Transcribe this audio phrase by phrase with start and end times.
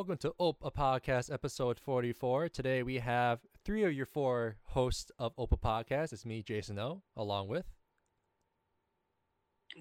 [0.00, 2.48] Welcome to Opa Podcast, episode 44.
[2.48, 6.14] Today we have three of your four hosts of Opa Podcast.
[6.14, 7.66] It's me, Jason O, along with.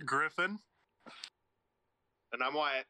[0.04, 0.60] Griffin.
[2.34, 2.84] And I'm Wyatt.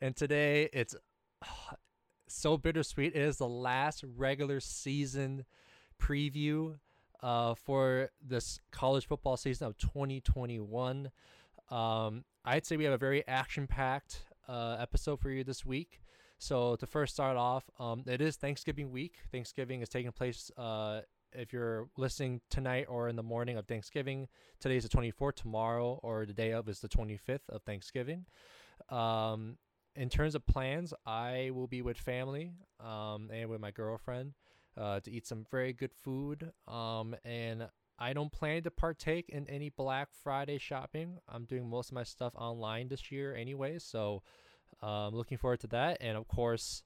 [0.00, 0.94] And today it's
[2.28, 3.16] so bittersweet.
[3.16, 5.44] It is the last regular season
[6.00, 6.78] preview
[7.24, 11.10] uh, for this college football season of 2021.
[11.72, 16.01] Um, I'd say we have a very action packed uh, episode for you this week.
[16.42, 19.14] So to first start off, um, it is Thanksgiving week.
[19.30, 20.50] Thanksgiving is taking place.
[20.56, 24.26] Uh, if you're listening tonight or in the morning of Thanksgiving,
[24.58, 25.36] today is the 24th.
[25.36, 28.26] Tomorrow or the day of is the 25th of Thanksgiving.
[28.88, 29.56] Um,
[29.94, 34.32] in terms of plans, I will be with family um, and with my girlfriend
[34.76, 36.50] uh, to eat some very good food.
[36.66, 37.68] Um, and
[38.00, 41.18] I don't plan to partake in any Black Friday shopping.
[41.28, 44.24] I'm doing most of my stuff online this year anyway, so
[44.80, 45.98] um, looking forward to that.
[46.00, 46.82] And of course,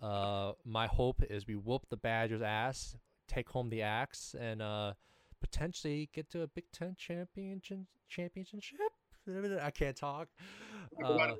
[0.00, 4.94] uh, my hope is we whoop the Badgers' ass, take home the axe, and uh,
[5.40, 7.78] potentially get to a Big Ten championship.
[8.08, 8.60] Championship.
[9.62, 10.28] I can't talk.
[11.04, 11.34] Uh,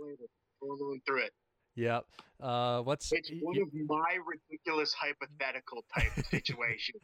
[1.07, 1.33] through it.
[1.77, 2.05] Yep.
[2.41, 6.97] Uh, what's it's one of my ridiculous hypothetical type of situation.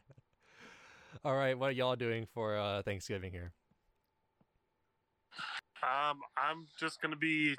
[1.23, 3.53] All right, what are y'all doing for uh, Thanksgiving here?
[5.81, 7.55] Um, I'm just gonna be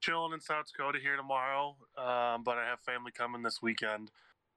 [0.00, 4.10] chilling in South Dakota here tomorrow, um, but I have family coming this weekend,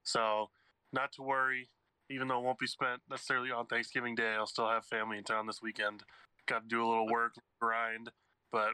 [0.03, 0.49] so
[0.93, 1.69] not to worry.
[2.11, 5.23] Even though it won't be spent necessarily on Thanksgiving Day, I'll still have family in
[5.23, 6.01] town this weekend.
[6.47, 8.09] Got to do a little work, grind,
[8.51, 8.71] but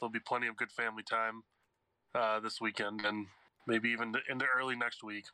[0.00, 1.42] there'll be plenty of good family time
[2.14, 3.26] uh, this weekend and
[3.66, 5.26] maybe even into early next week.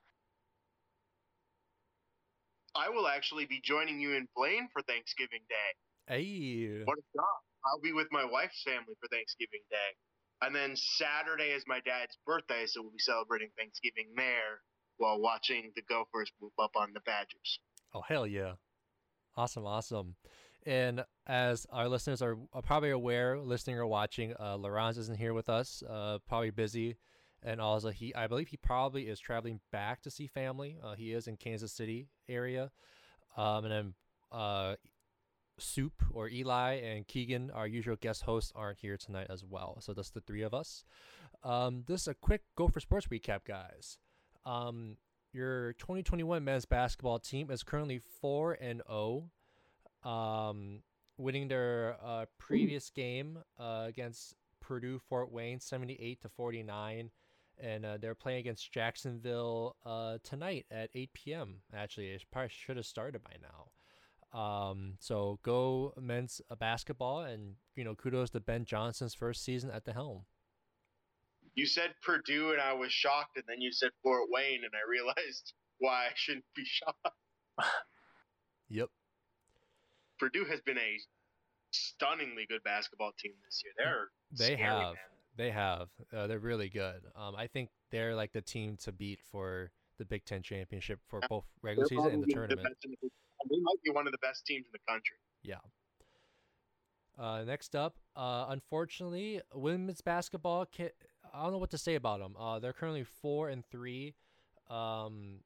[2.74, 5.70] I will actually be joining you in Blaine for Thanksgiving Day.
[6.08, 6.82] Hey.
[6.84, 7.38] What a job.
[7.64, 9.94] I'll be with my wife's family for Thanksgiving Day.
[10.42, 14.60] And then Saturday is my dad's birthday, so we'll be celebrating Thanksgiving there
[14.98, 17.60] while watching the Gophers move up on the Badgers.
[17.94, 18.54] Oh, hell yeah.
[19.36, 20.16] Awesome, awesome.
[20.66, 25.48] And as our listeners are probably aware, listening or watching, uh, Laurence isn't here with
[25.48, 26.96] us, uh, probably busy.
[27.42, 30.78] And also, he, I believe he probably is traveling back to see family.
[30.82, 32.70] Uh, he is in Kansas City area.
[33.36, 33.94] Um, and then
[34.32, 34.76] uh,
[35.58, 39.78] Soup or Eli and Keegan, our usual guest hosts, aren't here tonight as well.
[39.80, 40.84] So that's the three of us.
[41.42, 43.98] Um, this is a quick Gopher Sports recap, guys.
[44.46, 44.96] Um,
[45.32, 49.30] your 2021 men's basketball team is currently 4 and 0
[50.04, 50.82] um,
[51.18, 57.10] winning their uh, previous game uh, against Purdue Fort Wayne 78 to 49
[57.60, 61.56] and uh, they're playing against Jacksonville uh, tonight at 8 p.m.
[61.74, 63.66] Actually, it probably should have started by now.
[64.34, 69.70] Um, so go men's uh, basketball, and you know kudos to Ben Johnson's first season
[69.70, 70.24] at the helm.
[71.54, 74.90] You said Purdue, and I was shocked, and then you said Fort Wayne, and I
[74.90, 77.06] realized why I shouldn't be shocked.
[78.68, 78.88] yep.
[80.18, 80.98] Purdue has been a
[81.70, 83.72] stunningly good basketball team this year.
[83.76, 84.08] They're
[84.48, 84.94] they have man.
[85.36, 87.02] they have uh, they're really good.
[87.14, 91.20] Um, I think they're like the team to beat for the Big Ten championship for
[91.28, 92.66] both regular They're season and the tournament.
[92.82, 93.10] the-
[93.50, 95.16] they might be one of the best teams in the country.
[95.42, 95.58] Yeah.
[97.18, 100.66] Uh, next up, uh, unfortunately, women's basketball.
[100.76, 100.90] Ca-
[101.32, 102.36] I don't know what to say about them.
[102.38, 104.14] Uh, they're currently four and three.
[104.68, 105.40] Um,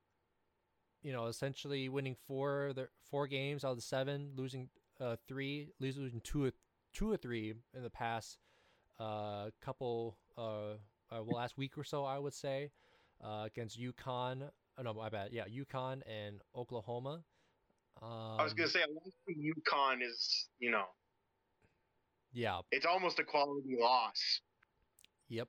[1.03, 2.73] you know, essentially winning four
[3.11, 4.69] four games out of the seven, losing
[5.01, 6.53] uh, three, losing two or
[6.93, 8.39] two or three in the past
[8.99, 10.75] uh, couple uh,
[11.11, 12.71] well last week or so, I would say,
[13.45, 14.51] against UConn.
[14.79, 15.33] Oh, no, my bad.
[15.33, 17.25] Yeah, UConn and Oklahoma.
[18.03, 20.85] Um, I was gonna say, a UConn is, you know,
[22.33, 24.41] yeah, it's almost a quality loss.
[25.29, 25.49] Yep,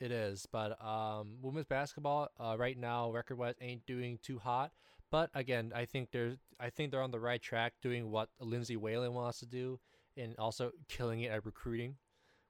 [0.00, 0.46] it is.
[0.50, 4.72] But um, women's basketball uh, right now, record wise, ain't doing too hot.
[5.10, 8.76] But again, I think they're I think they're on the right track, doing what Lindsay
[8.76, 9.78] Whalen wants to do,
[10.16, 11.96] and also killing it at recruiting,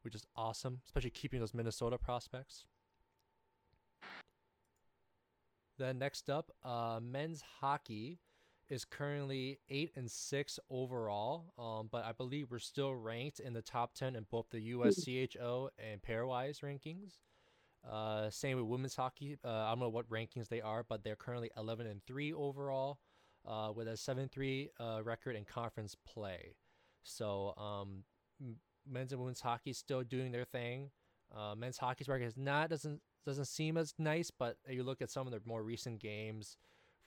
[0.03, 2.67] which is awesome, especially keeping those Minnesota prospects.
[5.79, 8.19] Then next up, uh, men's hockey
[8.71, 11.53] is currently eight and six overall.
[11.59, 15.69] Um, but I believe we're still ranked in the top ten in both the USCHO
[15.79, 17.19] and pairwise rankings.
[17.89, 19.37] Uh, same with women's hockey.
[19.45, 22.99] Uh, I don't know what rankings they are, but they're currently eleven and three overall,
[23.47, 26.55] uh, with a seven three uh, record in conference play.
[27.03, 28.05] So um,
[28.41, 28.57] m-
[28.87, 30.91] men's and women's hockey still doing their thing.
[31.35, 35.11] Uh, men's hockey's record is not doesn't doesn't seem as nice, but you look at
[35.11, 36.57] some of their more recent games.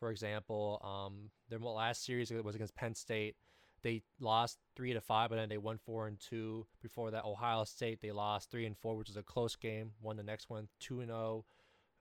[0.04, 3.38] For example, um, their last series was against Penn State.
[3.84, 6.66] They lost three to five, but then they won four and two.
[6.82, 9.92] Before that, Ohio State they lost three and four, which was a close game.
[10.02, 11.46] Won the next one two and zero.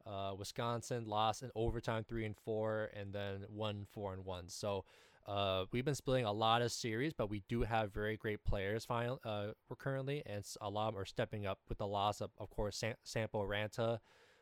[0.04, 4.48] Uh, Wisconsin lost in overtime three and four, and then one four and one.
[4.48, 4.84] So
[5.28, 8.84] uh, we've been splitting a lot of series, but we do have very great players.
[8.84, 12.20] Final, uh, we're currently, and a lot of them are stepping up with the loss
[12.20, 14.00] of, of course, Sam- Sampo Ranta,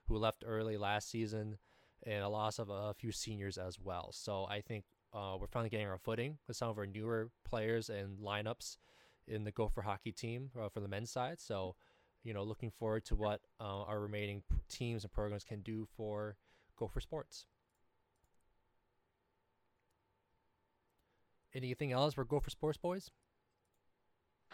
[0.09, 1.59] who left early last season,
[2.05, 4.11] and a loss of a few seniors as well.
[4.13, 7.91] So I think uh, we're finally getting our footing with some of our newer players
[7.91, 8.77] and lineups
[9.27, 11.41] in the Gopher hockey team uh, for the men's side.
[11.41, 11.75] So,
[12.23, 16.37] you know, looking forward to what uh, our remaining teams and programs can do for
[16.77, 17.47] Gopher sports.
[21.55, 23.11] Anything else for Gopher sports, boys?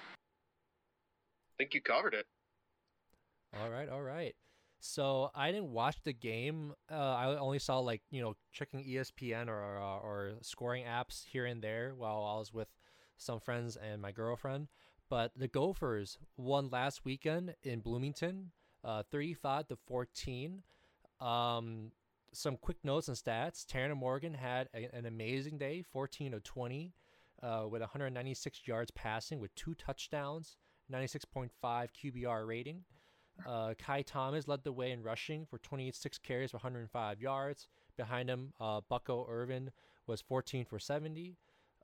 [0.09, 2.27] I think you covered it.
[3.61, 4.35] All right, all right.
[4.81, 6.75] So I didn't watch the game.
[6.91, 11.47] Uh, I only saw like you know checking ESPN or, or, or scoring apps here
[11.47, 12.69] and there while I was with
[13.17, 14.69] some friends and my girlfriend.
[15.09, 18.51] But the Gophers won last weekend in Bloomington,
[18.85, 20.63] uh, 35 to 14.
[21.21, 21.93] Um,
[22.33, 23.65] some quick notes and stats.
[23.67, 26.93] Tanner Morgan had a, an amazing day, 14 of 20,
[27.43, 30.57] uh, with 196 yards passing with two touchdowns,
[30.93, 32.85] 96.5 QBR rating.
[33.45, 37.69] Uh, Ky Thomas led the way in rushing for 26 carries for 105 yards.
[37.97, 39.71] Behind him, uh, Bucky Irving
[40.07, 41.37] was 14 for 70.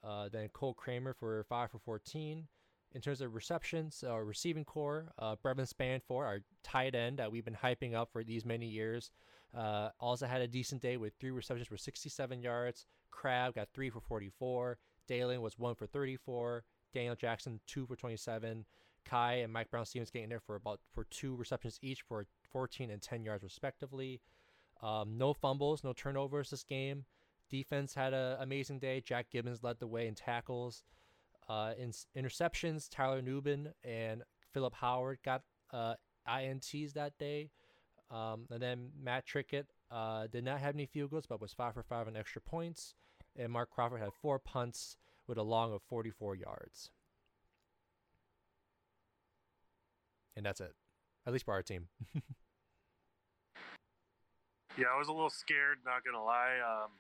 [0.04, 2.46] Uh, then Cole Kramer for 5 for 14.
[2.94, 7.44] In terms of receptions uh, receiving core, uh, Brevyn Spann-Ford, our tight end that we've
[7.44, 9.10] been hyping up for these many years,
[9.56, 12.86] uh, also had a decent day with three receptions for 67 yards.
[13.10, 14.78] Crab got three for 44.
[15.06, 16.64] Dalen was one for 34.
[16.92, 18.66] Daniel Jackson two for 27.
[19.08, 22.90] Ky and Mike Brown Stevens getting there for about for two receptions each for 14
[22.90, 24.20] and 10 yards respectively.
[24.82, 27.04] Um, no fumbles, no turnovers this game.
[27.48, 29.00] Defense had an amazing day.
[29.00, 30.82] Jack Gibbens led the way in tackles.
[31.48, 34.22] Uh, in interceptions, Tyler Nubin and
[34.52, 35.94] Philip Howard got uh,
[36.26, 37.50] INTs that day.
[38.10, 41.74] Um, and then Matt Trickett uh, did not have any field goals, but was five
[41.74, 42.94] for five on extra points.
[43.36, 44.96] And Mark Crawford had four punts
[45.26, 46.90] with a long of 44 yards.
[50.36, 50.74] And that's it,
[51.26, 51.88] at least for our team.
[54.76, 56.58] yeah, I was a little scared, not gonna lie.
[56.60, 56.90] Um,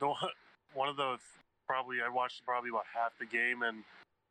[0.00, 0.14] the
[0.74, 1.18] one of the
[1.66, 3.84] probably I watched probably about half the game, and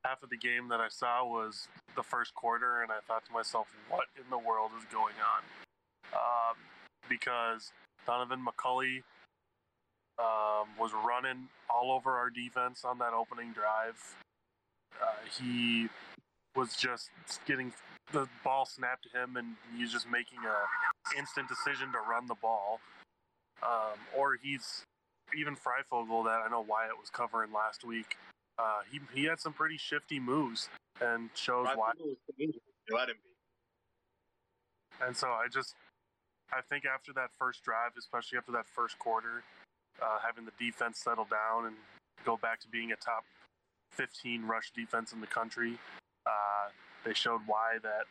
[0.03, 3.31] half of the game that I saw was the first quarter, and I thought to
[3.31, 5.43] myself, "What in the world is going on?"
[6.13, 6.57] Um,
[7.07, 7.71] because
[8.07, 9.03] Donaven McCulley
[10.19, 13.97] um, was running all over our defense on that opening drive.
[15.01, 15.05] Uh,
[15.39, 15.87] he
[16.55, 17.09] was just
[17.45, 17.73] getting
[18.11, 22.35] the ball snapped to him, and he's just making a instant decision to run the
[22.35, 22.79] ball.
[23.63, 24.83] Um, or he's
[25.37, 28.17] even Freifogel that I know Wyatt was covering last week.
[28.57, 30.69] Uh, he he had some pretty shifty moves
[30.99, 31.91] and shows why.
[32.91, 35.05] Let him be.
[35.05, 35.75] And so I just
[36.51, 39.43] I think after that first drive, especially after that first quarter,
[40.01, 41.75] uh, having the defense settle down and
[42.25, 43.23] go back to being a top
[43.91, 45.77] 15 rush defense in the country,
[46.25, 46.69] uh,
[47.05, 48.05] they showed why that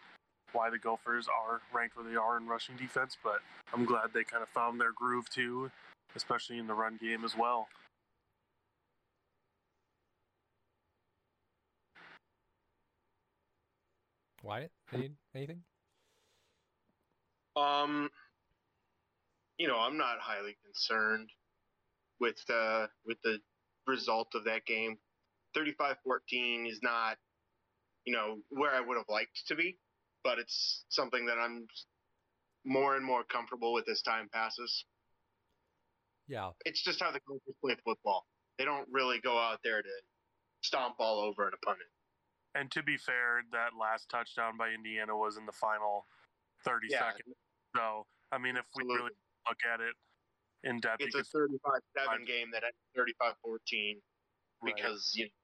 [0.53, 3.17] why the Gophers are ranked where they are in rushing defense.
[3.23, 3.41] But
[3.73, 5.71] I'm glad they kind of found their groove too,
[6.17, 7.69] especially in the run game as well.
[14.43, 15.63] Wyatt, any, anything?
[17.57, 18.11] Um,
[19.59, 21.29] you know, I'm not highly concerned
[22.21, 23.39] with uh, with the
[23.87, 24.97] result of that game.
[25.57, 27.17] 35-14 is not,
[28.05, 29.79] you know, where I would have liked to be,
[30.25, 31.67] but it's something that I'm
[32.65, 34.85] more and more comfortable with as time passes.
[36.29, 36.51] Yeah.
[36.65, 38.27] It's just how the coaches play football.
[38.59, 39.95] They don't really go out there to
[40.63, 41.89] stomp all over an opponent.
[42.55, 46.07] And to be fair, that last touchdown by Indiana was in the final
[46.65, 46.99] 30 yeah.
[46.99, 47.37] seconds.
[47.77, 48.95] So, I mean, if Absolutely.
[48.95, 49.17] we really
[49.49, 49.95] look at it
[50.69, 51.59] in depth, it's a 35
[51.97, 54.01] 7 game that had 35 14
[54.65, 55.19] because, right.
[55.19, 55.40] you know,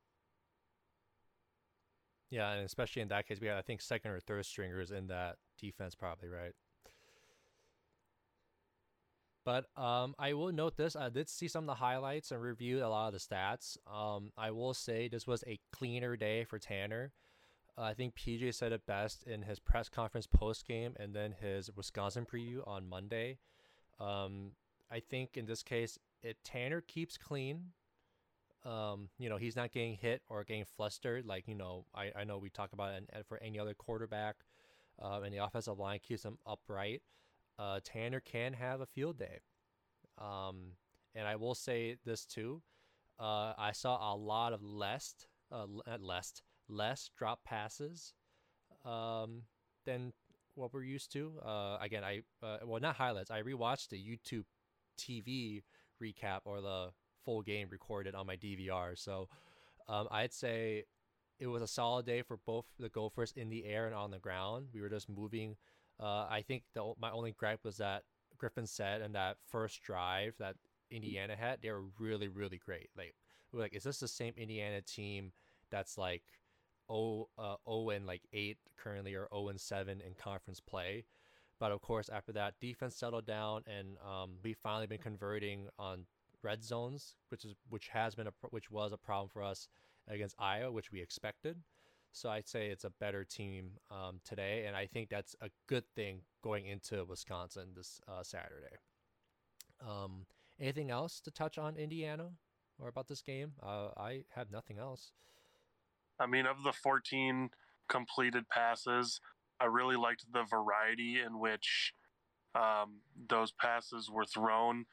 [2.30, 5.09] yeah, and especially in that case, we had I think second or third stringers in
[5.09, 6.52] that defense, probably right.
[9.45, 12.83] But um, I will note this: I did see some of the highlights and reviewed
[12.83, 13.76] a lot of the stats.
[13.87, 17.12] Um, I will say this was a cleaner day for Tanner.
[17.78, 21.35] Uh, I think PJ said it best in his press conference post game and then
[21.40, 23.38] his Wisconsin preview on Monday.
[24.00, 24.52] Um,
[24.90, 27.73] I think in this case, it Tanner keeps clean,
[28.66, 31.25] um, you know, he's not getting hit or getting flustered.
[31.25, 34.37] Like, you know, I, I know we talk about it for any other quarterback,
[35.02, 37.02] uh, and the offensive line keeps him upright.
[37.58, 39.38] Uh, Tanner can have a field day.
[40.18, 40.73] Um,
[41.14, 42.62] and I will say this too.
[43.18, 45.14] Uh, I saw a lot of less,
[45.52, 45.66] uh,
[45.99, 48.12] less, less drop passes
[48.85, 49.42] um,
[49.85, 50.12] than
[50.54, 51.32] what we're used to.
[51.44, 53.30] Uh, again, I uh, well not highlights.
[53.30, 54.44] I rewatched the YouTube
[54.99, 55.62] TV
[56.02, 56.90] recap or the
[57.26, 58.97] full game recorded on my DVR.
[58.97, 59.28] So
[59.88, 60.85] um, I'd say
[61.38, 64.18] it was a solid day for both the Gophers in the air and on the
[64.18, 64.68] ground.
[64.73, 65.56] We were just moving.
[66.00, 68.04] Uh, I think the my only gripe was that
[68.38, 70.56] Griffin said in that first drive that
[70.90, 72.88] Indiana had, they were really really great.
[72.97, 73.14] Like
[73.52, 75.33] we're like, is this the same Indiana team
[75.71, 76.23] that's like
[76.88, 81.04] O uh, O and like eight currently or O and seven in conference play?
[81.59, 86.04] But of course, after that, defense settled down, and um, we finally been converting on
[86.46, 89.68] red zones, which is which has been a which was a problem for us
[90.08, 91.56] against Iowa, which we expected.
[92.12, 95.84] So I'd say it's a better team um, today, and I think that's a good
[95.94, 98.76] thing going into Wisconsin this uh, Saturday.
[99.86, 100.24] Um,
[100.58, 102.30] anything else to touch on Indiana
[102.78, 103.52] or about this game?
[103.62, 105.12] Uh, I have nothing else.
[106.18, 107.50] I mean, of the 14
[107.88, 109.20] completed passes,
[109.60, 111.92] I really liked the variety in which
[112.54, 114.86] um, those passes were thrown.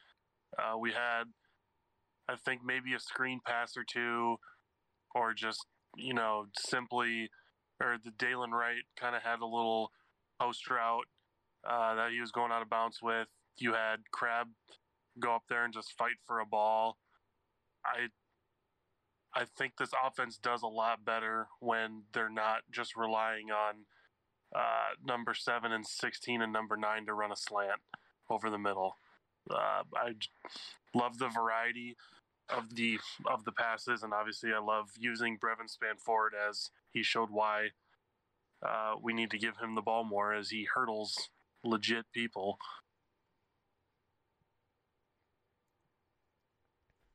[0.57, 1.23] Uh, we had,
[2.29, 4.37] I think, maybe a screen pass or two,
[5.13, 5.65] or just
[5.95, 7.29] you know simply,
[7.81, 9.91] or the Dylan Wright kind of had a little
[10.39, 11.07] post route
[11.67, 13.27] uh, that he was going out of bounds with.
[13.57, 14.47] You had Crab
[15.19, 16.97] go up there and just fight for a ball.
[17.85, 18.07] I
[19.35, 23.85] I think this offense does a lot better when they're not just relying on
[24.55, 27.81] uh, number seven and 16 and number nine to run a slant
[28.29, 28.97] over the middle.
[29.49, 30.13] Uh, I
[30.93, 31.95] love the variety
[32.49, 37.29] of the of the passes, and obviously I love using Brevyn Spann-Ford as he showed
[37.29, 37.69] why
[38.65, 41.29] uh, we need to give him the ball more as he hurdles
[41.63, 42.57] legit people.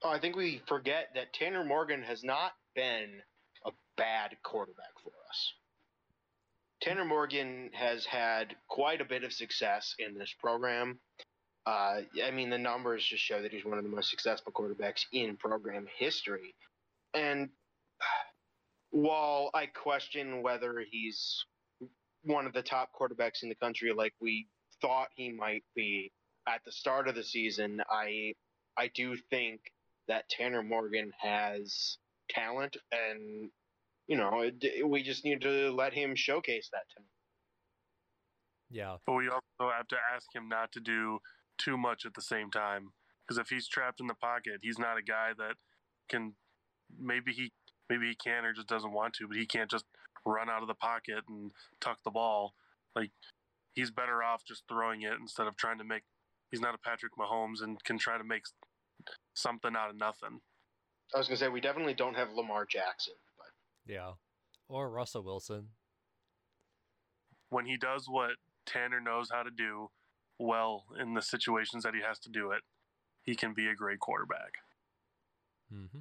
[0.02, 3.20] Oh, I think we forget that Tanner Morgan has not been
[3.66, 5.54] a bad quarterback for us.
[6.80, 11.00] Tanner Morgan has had quite a bit of success in this program.
[11.68, 15.04] Uh, I mean, the numbers just show that he's one of the most successful quarterbacks
[15.12, 16.54] in program history.
[17.12, 17.50] And
[18.90, 21.44] while I question whether he's
[22.22, 24.46] one of the top quarterbacks in the country, like we
[24.80, 26.10] thought he might be
[26.48, 28.32] at the start of the season, I
[28.78, 29.60] I do think
[30.06, 31.98] that Tanner Morgan has
[32.30, 33.50] talent, and
[34.06, 37.10] you know, it, we just need to let him showcase that talent.
[38.70, 41.18] Yeah, but we also have to ask him not to do
[41.58, 42.92] too much at the same time,
[43.26, 45.54] because if he's trapped in the pocket, he's not a guy that
[46.08, 46.34] can.
[46.98, 47.52] Maybe he
[47.90, 49.84] maybe he can or just doesn't want to, but he can't just
[50.24, 52.54] run out of the pocket and tuck the ball.
[52.96, 53.10] Like
[53.74, 56.02] he's better off just throwing it instead of trying to make.
[56.50, 58.44] He's not a Patrick Mahomes and can try to make
[59.34, 60.40] something out of nothing.
[61.14, 64.12] I was gonna say we definitely don't have Lamar Jackson, but yeah,
[64.68, 65.68] or Russell Wilson.
[67.50, 68.32] When he does what
[68.66, 69.90] Tanner knows how to do
[70.38, 72.62] well in the situations that he has to do it,
[73.22, 74.58] he can be a great quarterback.
[75.70, 75.98] Hmm.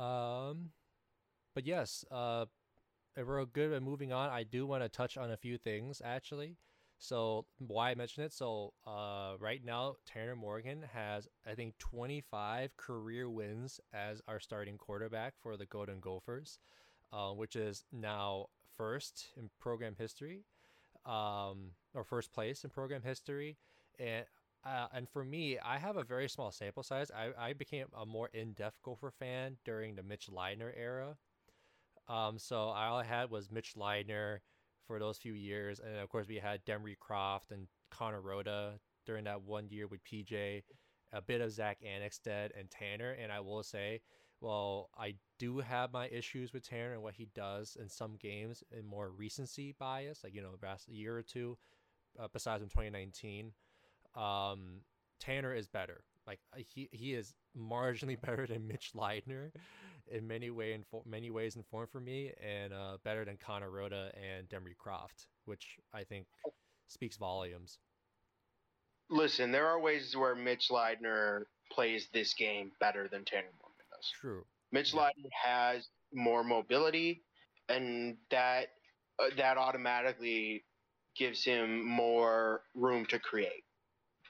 [0.00, 0.70] Um,
[1.54, 2.46] but yes, uh,
[3.16, 6.02] if we're good at moving on, I do want to touch on a few things
[6.04, 6.56] actually.
[6.98, 8.32] So why I mention it?
[8.32, 14.78] So uh, right now, Tanner Morgan has I think 25 career wins as our starting
[14.78, 16.58] quarterback for the Golden Gophers,
[17.12, 18.46] uh, which is now
[18.76, 20.44] first in program history,
[21.06, 23.56] um, or first place in program history.
[23.98, 24.24] And
[24.64, 27.10] uh, and for me, I have a very small sample size.
[27.10, 31.16] I, I became a more in-depth Gopher fan during the Mitch Leidner era.
[32.08, 34.38] Um, so all I had was Mitch Leidner
[34.86, 35.80] for those few years.
[35.80, 40.00] And of course, we had Demry Croft and Conor Rhoda during that one year with
[40.04, 40.62] PJ,
[41.12, 43.10] a bit of Zach Annexstad and Tanner.
[43.12, 44.00] And I will say,
[44.40, 48.62] well, I do have my issues with Tanner and what he does in some games
[48.70, 51.56] in more recency bias, like, you know, the past year or two,
[52.18, 53.52] uh, besides in 2019.
[54.14, 54.80] Um,
[55.20, 56.02] Tanner is better.
[56.26, 59.50] Like he he is marginally better than Mitch Leidner
[60.10, 63.70] in many way in many ways in form for me, and uh, better than Conor
[63.70, 66.26] Rhoda and Demry Croft, which I think
[66.88, 67.78] speaks volumes.
[69.10, 73.48] Listen, there are ways where Mitch Leidner plays this game better than Tanner
[74.04, 74.20] Does.
[74.20, 74.44] True.
[74.72, 75.10] Mitch yeah.
[75.32, 77.22] Has more mobility,
[77.68, 78.68] and that
[79.18, 80.64] uh, that automatically
[81.16, 83.64] gives him more room to create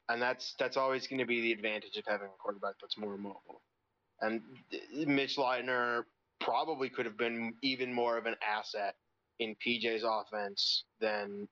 [0.09, 3.17] and that's that's always going to be the advantage of having a quarterback that's more
[3.17, 3.63] mobile.
[4.21, 4.43] And
[5.07, 6.05] Mitch Leidner
[6.41, 8.95] probably could have been even more of an asset
[9.39, 11.49] in PJ's offense than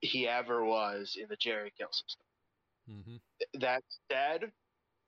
[0.00, 2.26] he ever was in the Jerry Kill system.
[2.90, 3.60] Mm-hmm.
[3.60, 4.50] That said,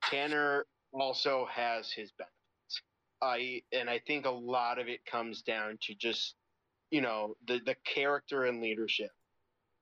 [0.03, 2.81] Tanner also has his benefits.
[3.21, 6.35] I and I think a lot of it comes down to just
[6.91, 9.11] you know, the the character and leadership.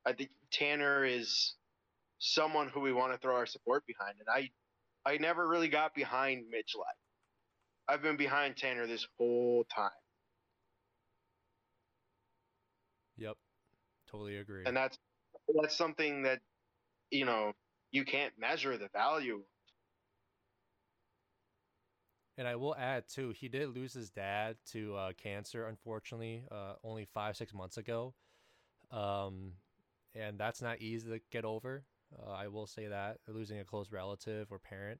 [0.06, 1.54] I think Tanner is
[2.20, 4.50] someone who we want to throw our support behind, and I
[5.10, 6.86] I never really got behind Mitch Light.
[7.88, 9.90] I've been behind Tanner this whole time.
[13.18, 13.36] Yep.
[14.10, 14.64] Totally agree.
[14.66, 14.98] And that's
[15.62, 16.40] that's something that
[17.12, 17.54] you know,
[17.92, 19.44] you can't measure the value.
[22.38, 26.74] And I will add too, he did lose his dad to uh, cancer, unfortunately, uh,
[26.84, 28.16] only five six months ago,
[28.90, 29.54] um,
[30.16, 31.84] and that's not easy to get over.
[32.18, 35.00] Uh, I will say that losing a close relative or parent,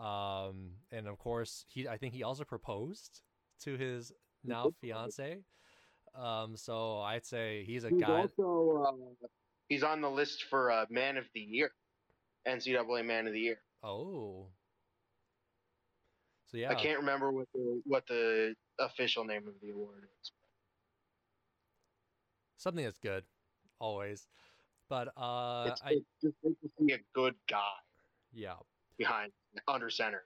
[0.00, 3.22] um, and of course, he I think he also proposed
[3.62, 4.12] to his
[4.44, 5.38] now fiance.
[6.16, 8.22] Um, so I'd say he's a He's guy.
[8.22, 8.84] also
[9.22, 9.26] uh,
[9.68, 11.70] he's on the list for uh, Man of the Year,
[12.46, 13.58] NCAA Man of the Year.
[13.84, 14.48] Oh,
[16.46, 20.32] so yeah, I can't remember what the what the official name of the award is.
[22.56, 23.24] something that's good,
[23.78, 24.26] always.
[24.88, 27.58] But uh, It's, I it's just good to see a good guy
[28.32, 28.54] yeah.
[28.98, 29.32] behind
[29.66, 30.24] under center.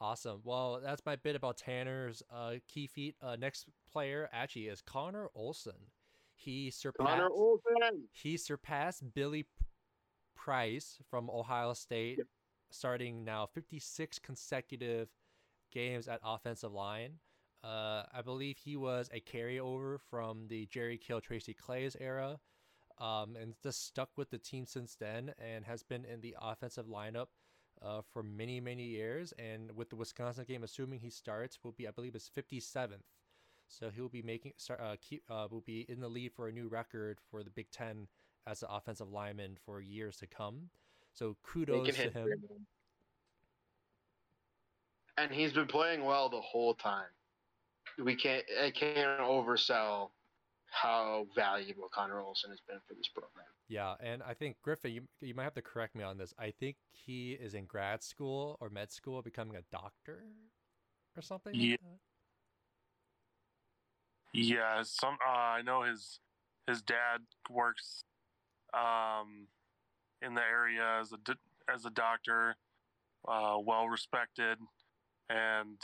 [0.00, 0.40] Awesome.
[0.44, 3.14] Well, that's my bit about Tanner's uh, key feat.
[3.22, 5.90] Uh, next player actually is Conor Olson.
[6.34, 8.08] He surpassed Conor Olson.
[8.12, 9.46] he surpassed Billy
[10.36, 12.26] Price from Ohio State, Yep.
[12.72, 15.08] Starting now 56 consecutive
[15.70, 17.18] games at offensive line.
[17.62, 22.40] Uh, I believe he was a carryover from the Jerry Kill Tracy Claeys era,
[22.98, 26.86] um, and just stuck with the team since then, and has been in the offensive
[26.86, 27.28] lineup
[27.80, 29.32] uh, for many many years.
[29.38, 33.04] And with the Wisconsin game, assuming he starts, will be I believe his 57th.
[33.68, 36.52] So he'll be making start uh, keep uh, will be in the lead for a
[36.52, 38.08] new record for the Big Ten
[38.46, 40.70] as an offensive lineman for years to come.
[41.14, 42.66] So kudos to history, him.
[45.18, 47.08] And he's been playing well the whole time.
[48.02, 50.10] We can't I can't oversell
[50.70, 53.44] how valuable Conor Olson has been for this program.
[53.68, 56.32] Yeah, and I think Griffin, you you might have to correct me on this.
[56.38, 60.24] I think he is in grad school or med school, becoming a doctor
[61.16, 61.52] or something.
[61.52, 61.76] like Yeah.
[61.82, 61.98] that?
[64.34, 66.20] Yeah, some uh, I know his
[66.66, 67.20] his dad
[67.50, 68.04] works
[68.72, 69.46] um,
[70.24, 71.18] in the area as a
[71.72, 72.56] as a doctor,
[73.28, 74.58] uh, well respected,
[75.28, 75.78] and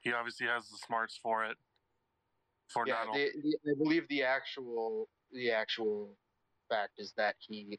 [0.00, 1.56] he obviously has the smarts for it.
[2.68, 6.16] For Yeah, not only the, the, I believe the actual the actual
[6.68, 7.78] fact is that he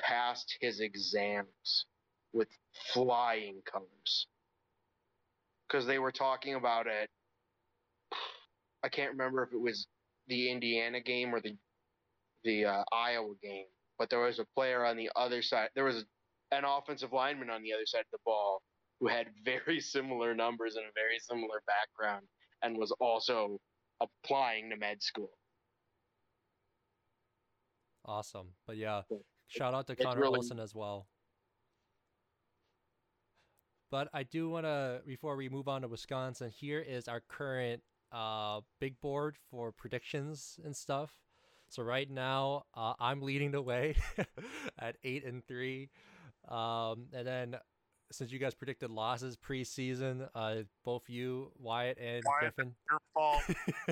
[0.00, 1.86] passed his exams
[2.32, 2.48] with
[2.92, 4.26] flying colors.
[5.68, 7.08] Because they were talking about it.
[8.84, 9.86] I can't remember if it was
[10.26, 11.56] the Indiana game or the
[12.44, 13.66] the uh, Iowa game,
[13.98, 15.68] but there was a player on the other side.
[15.74, 16.04] There was
[16.50, 18.62] an offensive lineman on the other side of the ball
[19.00, 22.26] who had very similar numbers and a very similar background,
[22.62, 23.58] and was also
[24.00, 25.30] applying to med school.
[28.04, 28.48] Awesome.
[28.66, 29.02] But yeah,
[29.48, 31.06] shout out to Conor really- Olson as well.
[33.90, 37.82] But I do want to, before we move on to Wisconsin, here is our current
[38.10, 41.12] uh, big board for predictions and stuff.
[41.72, 43.94] So right now, uh, I'm leading the way
[44.78, 45.88] at eight and three,
[46.46, 47.56] um, and then
[48.10, 52.54] since you guys predicted losses preseason, uh, both you, Wyatt, and Wyatt.
[52.54, 53.42] Griffin, your fault.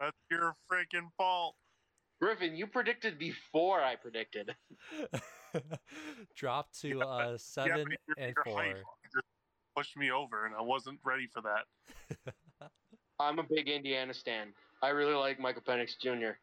[0.00, 1.56] That's your freaking fault.
[2.22, 4.54] Griffin, you predicted before I predicted.
[6.36, 8.74] dropped to Yeah, uh, Yeah, seven but your, and your four.
[9.76, 12.70] pushed me over, and I wasn't ready for that.
[13.18, 14.52] I'm a big Indiana stan.
[14.84, 16.38] I really like Michael Penix Jr.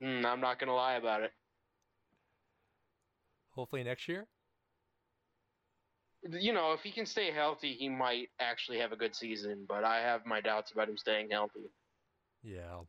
[0.00, 1.32] Hmm, I'm not gonna lie about it.
[3.50, 4.26] Hopefully next year.
[6.22, 9.64] You know, if he can stay healthy, he might actually have a good season.
[9.66, 11.70] But I have my doubts about him staying healthy.
[12.42, 12.80] Yeah.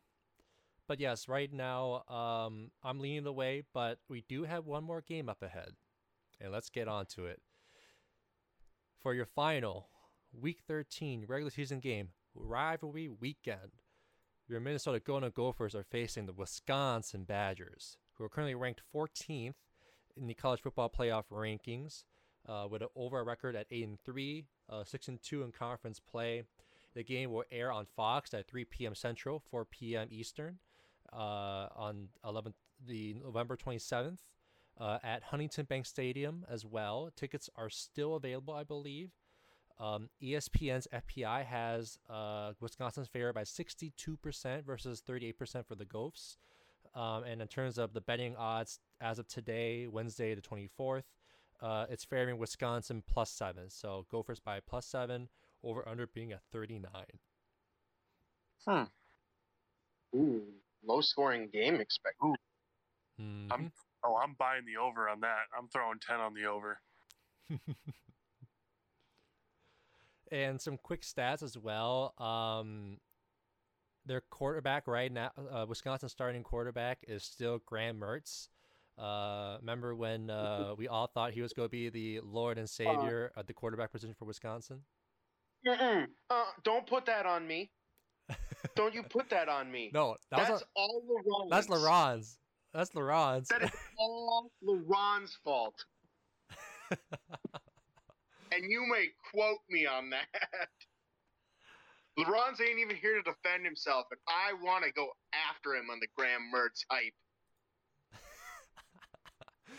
[0.88, 5.02] But yes, right now, um, I'm leading the way, but we do have one more
[5.02, 5.71] game up ahead.
[6.39, 7.41] And let's get on to it.
[9.00, 9.89] For your final
[10.34, 13.81] Week 13 regular season game, rivalry weekend,
[14.52, 19.54] your Minnesota Golden Gophers are facing the Wisconsin Badgers, who are currently ranked 14th
[20.18, 22.04] in the college football playoff rankings,
[22.50, 26.02] uh, with an overall record at 8 and 3, uh, 6 and 2 in conference
[26.02, 26.44] play.
[26.94, 28.94] The game will air on Fox at 3 p.m.
[28.94, 30.10] Central, 4 p.m.
[30.12, 30.60] Eastern,
[31.14, 34.20] uh, on 11th, the November 27th,
[34.78, 37.10] uh, at Huntington Bank Stadium as well.
[37.16, 39.12] Tickets are still available, I believe.
[39.82, 46.38] Um, ESPN's FPI has uh, Wisconsin's favored by 62% versus 38% for the Gophers.
[46.94, 51.04] Um, and in terms of the betting odds, as of today, Wednesday the 24th,
[51.62, 53.70] uh, it's favoring Wisconsin plus seven.
[53.70, 55.30] So Gophers by plus seven,
[55.63, 56.89] over under being at 39.
[58.67, 58.84] Hmm.
[60.15, 60.44] Ooh,
[60.86, 62.36] low scoring game expected.
[63.20, 63.72] Mhm.
[64.04, 65.46] Oh, I'm buying the over on that.
[65.58, 66.82] I'm throwing 10 on the over.
[70.32, 72.13] and some quick stats as well.
[72.17, 72.98] Um,
[74.06, 78.48] their quarterback right now, uh, Wisconsin starting quarterback is still Graham Mertz.
[78.98, 82.70] Uh, remember when uh, we all thought he was going to be the Lord and
[82.70, 84.82] Savior at the quarterback position for Wisconsin?
[85.67, 86.08] Mm-mm.
[86.30, 87.72] Uh, don't put that on me.
[88.76, 89.91] Don't you put that on me.
[89.94, 91.50] No, that that's a, all LeBron's.
[91.52, 92.38] that's LeBron's.
[92.74, 93.48] That's LeBron's.
[93.50, 95.86] That is all LeBron's fault.
[98.52, 100.28] and you may quote me on that.
[102.20, 105.08] LeBron's ain't even here to defend himself, and I want to go
[105.50, 107.14] after him on the Graham Mertz hype.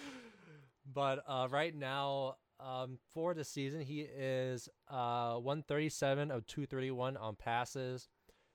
[0.94, 7.36] but uh, right now, um, for the season, he is uh, 137 of 231 on
[7.36, 8.08] passes,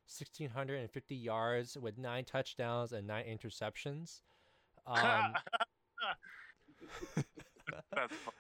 [0.08, 4.22] 1,650 yards with nine touchdowns and nine interceptions.
[4.88, 5.34] Um,
[7.92, 8.34] That's fun.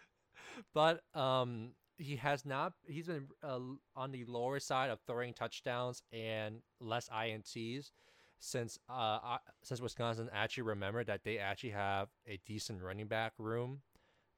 [0.73, 2.73] But um, he has not.
[2.85, 3.59] He's been uh,
[3.95, 7.91] on the lower side of throwing touchdowns and less ints
[8.39, 13.81] since uh since Wisconsin actually remembered that they actually have a decent running back room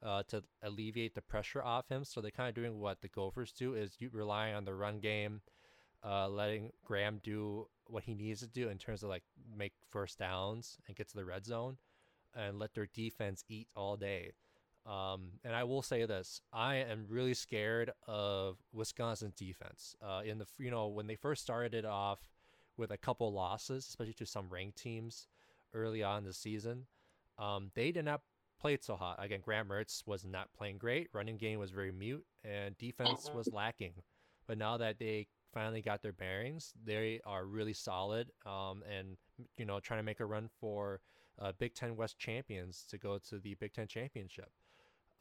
[0.02, 2.04] uh to alleviate the pressure off him.
[2.06, 5.42] So they're kind of doing what the Gophers do is relying on the run game,
[6.04, 10.18] uh letting Graham do what he needs to do in terms of like make first
[10.18, 11.78] downs and get to the red zone
[12.36, 14.32] and let their defense eat all day.
[14.90, 19.96] Um, and I will say this: I am really scared of Wisconsin's defense.
[20.02, 22.20] Uh, in the you know when they first started it off
[22.76, 25.28] with a couple losses, especially to some ranked teams
[25.74, 26.88] early on in the season,
[27.38, 28.22] um, they did not
[28.60, 29.24] play it so hot.
[29.24, 31.10] Again, Graham Mertz was not playing great.
[31.14, 33.94] Running game was very mute, and defense was lacking.
[34.48, 38.32] But now that they finally got their bearings, they are really solid.
[38.44, 39.18] Um, and
[39.56, 41.02] you know trying to make a run for
[41.38, 44.50] uh, Big Ten West champions to go to the Big Ten championship.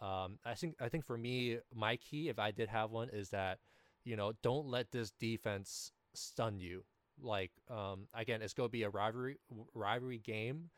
[0.00, 3.30] Um, I think I think for me, my key, if I did have one, is
[3.30, 3.58] that
[4.04, 6.84] you know don't let this defense stun you.
[7.20, 9.36] Like um, again, it's to be a rivalry
[9.74, 10.70] rivalry game.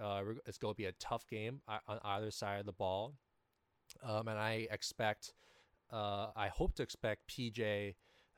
[0.00, 3.14] Uh, it's to be a tough game uh, on either side of the ball,
[4.02, 5.32] um, and I expect,
[5.90, 7.94] uh, I hope to expect PJ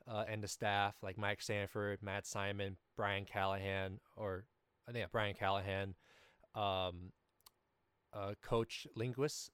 [0.06, 4.44] uh, and the staff like Mike Sanford, Matt Simon, Brian Callahan, or
[4.88, 5.94] I think yeah, Brian Callahan,
[6.54, 7.12] um,
[8.14, 9.50] uh, Coach Linguist,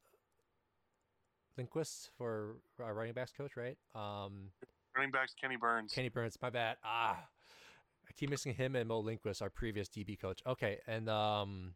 [1.56, 3.76] Linguist for uh, running backs coach, right?
[3.94, 4.50] Um,
[4.96, 5.92] Running backs, Kenni Burns.
[5.92, 6.76] Kenni Burns, my bad.
[6.84, 7.18] Ah,
[8.08, 10.40] I keep missing him and Mo Linguist, our previous DB coach.
[10.46, 11.74] Okay, and um,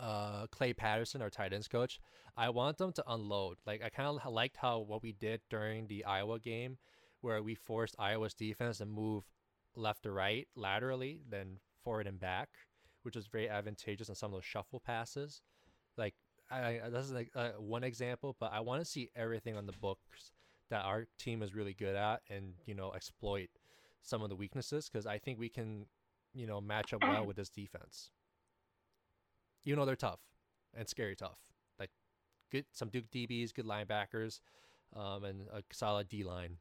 [0.00, 2.00] uh, Clay Patterson, our tight ends coach.
[2.36, 3.58] I want them to unload.
[3.66, 6.78] Like I kind of liked how what we did during the Iowa game,
[7.20, 9.24] where we forced Iowa's defense to move
[9.74, 12.48] left to right laterally, then forward and back,
[13.02, 15.42] which was very advantageous on some of those shuffle passes.
[15.96, 16.14] Like
[16.50, 19.66] I, I- this is like uh, one example, but I want to see everything on
[19.66, 20.32] the books
[20.70, 23.48] that our team is really good at, and you know exploit
[24.02, 25.86] some of the weaknesses because I think we can,
[26.34, 28.10] you know, match up well with this defense.
[29.64, 30.20] You know they're tough
[30.76, 31.38] and scary tough,
[31.78, 31.90] like
[32.52, 34.40] good some Duke DBs, good linebackers,
[34.94, 36.58] um, and a solid D line.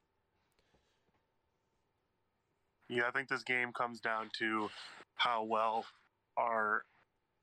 [2.89, 4.69] Yeah, I think this game comes down to
[5.15, 5.85] how well
[6.37, 6.83] our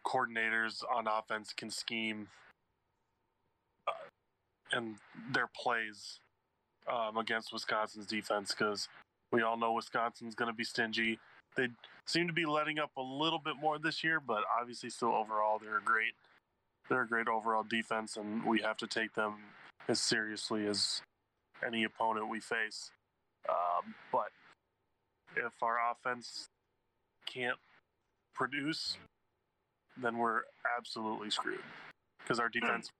[0.06, 2.28] coordinators on offense can scheme
[3.86, 3.92] uh,
[4.72, 4.96] and
[5.32, 6.20] their plays
[6.90, 8.88] um, against Wisconsin's defense because
[9.30, 11.18] we all know Wisconsin's going to be stingy.
[11.56, 11.68] They
[12.06, 15.58] seem to be letting up a little bit more this year, but obviously, still overall,
[15.58, 16.14] they're a great.
[16.88, 19.36] They're a great overall defense, and we have to take them
[19.88, 21.00] as seriously as
[21.64, 22.90] any opponent we face.
[23.48, 24.28] Um, but
[25.36, 26.48] if our offense
[27.26, 27.58] can't
[28.34, 28.98] produce,
[30.00, 30.42] then we're
[30.78, 31.60] absolutely screwed
[32.18, 32.90] because our defense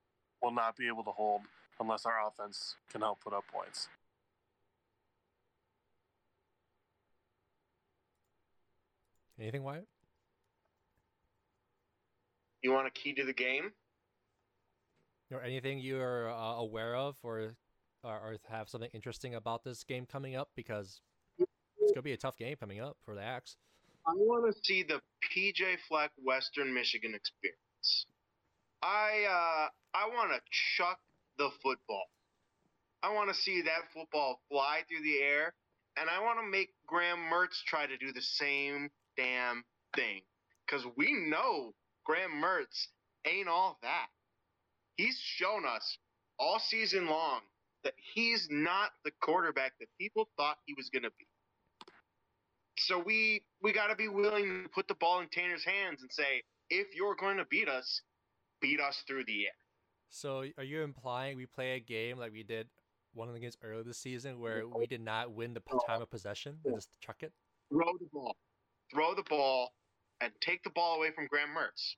[0.43, 1.43] will not be able to hold
[1.81, 3.89] unless our offense can help put up points.
[9.41, 9.87] Anything, Wyatt?
[12.63, 13.73] You want a key to the game?
[15.33, 17.55] Or anything you're uh, aware of, or,
[18.05, 20.51] or or have something interesting about this game coming up?
[20.55, 21.01] Because
[21.39, 23.57] it's gonna be a tough game coming up for the Axe.
[24.07, 28.07] I want to see the PJ Fleck Western Michigan experience.
[28.83, 30.41] I uh, I want to
[30.77, 30.99] chuck
[31.38, 32.07] the football.
[33.03, 35.55] I want to see that football fly through the air,
[35.97, 39.65] and I want to make Graham Mertz try to do the same damn
[39.97, 40.23] thing.
[40.67, 42.88] Because we know Graham Mertz
[43.27, 44.09] ain't all that.
[44.97, 45.99] He's shown us
[46.38, 47.41] all season long
[47.85, 51.27] that he's not the quarterback that people thought he was going to be.
[52.79, 56.11] So we we got to be willing to put the ball in Tanner's hands and
[56.11, 58.03] say, if you're going to beat us,
[58.61, 59.53] beat us through the air.
[60.09, 62.69] So are you implying we play a game like we did
[63.15, 66.11] one of the games earlier this season where we did not win the time of
[66.11, 67.33] possession and just chuck it?
[67.71, 68.37] Throw the ball,
[68.93, 69.73] throw the ball,
[70.21, 71.95] and take the ball away from Graham Mertz.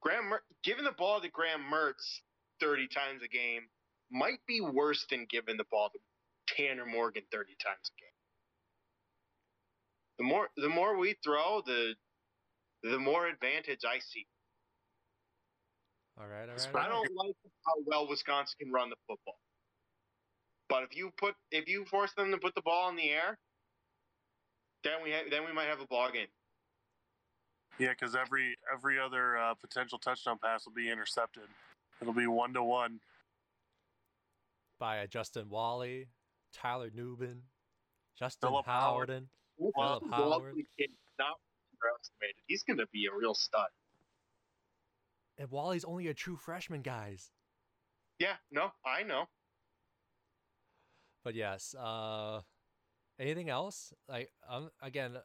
[0.00, 2.20] Graham, Mer- giving the ball to Graham Mertz
[2.58, 3.62] thirty times a game
[4.10, 5.98] might be worse than giving the ball to
[6.54, 8.09] Tanner Morgan thirty times a game.
[10.20, 11.94] The more the more we throw, the
[12.82, 14.26] the more advantage I see.
[16.20, 16.84] All right, all It's right.
[16.84, 17.34] I don't like
[17.66, 19.38] how well Wisconsin can run the football.
[20.68, 23.38] But if you put if you force them to put the ball in the air,
[24.84, 26.26] then we ha- then we might have a ball game.
[27.78, 31.44] Yeah, because every every other uh, potential touchdown pass will be intercepted.
[32.02, 33.00] It'll be one to one.
[34.78, 36.08] By uh, Justin Walley,
[36.52, 37.38] Tyler Nubin,
[38.18, 39.08] Justin Philip Howard.
[39.08, 39.28] Howden.
[39.60, 40.54] Well, Philip Well, Howard.
[40.78, 41.36] kid not
[41.74, 42.36] underestimated.
[42.46, 43.68] He's going to be a real stud.
[45.38, 47.30] And Walley's only a true freshman, guys.
[48.18, 49.24] Yeah, no, I know.
[51.24, 52.40] But yes, uh,
[53.18, 53.92] anything else?
[54.08, 55.16] Like, um, again,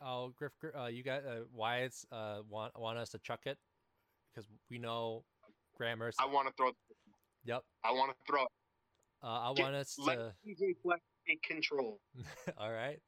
[0.00, 3.58] I'll Griff, uh, you guys, uh, Wyatt's uh want want us to chuck it
[4.34, 5.24] because we know
[5.76, 6.14] Graham Mertz.
[6.18, 6.68] I want to throw.
[6.68, 6.74] It.
[7.44, 7.62] Yep.
[7.84, 8.42] I want to throw.
[8.42, 8.48] it.
[9.22, 10.34] Uh, I Get- want us Let to.
[10.46, 12.00] PJ Fleck take control.
[12.58, 12.98] All right.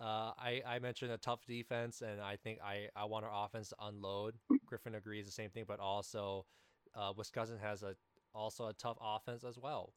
[0.00, 3.68] Uh, I, I mentioned a tough defense, and I think I, I want our offense
[3.68, 4.34] to unload.
[4.64, 6.46] Griffin agrees the same thing, but also
[6.94, 7.94] uh, Wisconsin has a
[8.34, 9.92] also a tough offense as well.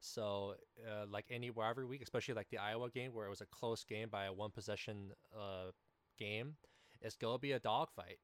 [0.00, 0.54] So
[0.86, 3.84] uh, like any rivalry week, especially like the Iowa game where it was a close
[3.84, 5.70] game by a one possession uh,
[6.18, 6.56] game,
[7.00, 8.18] it's gonna be a dogfight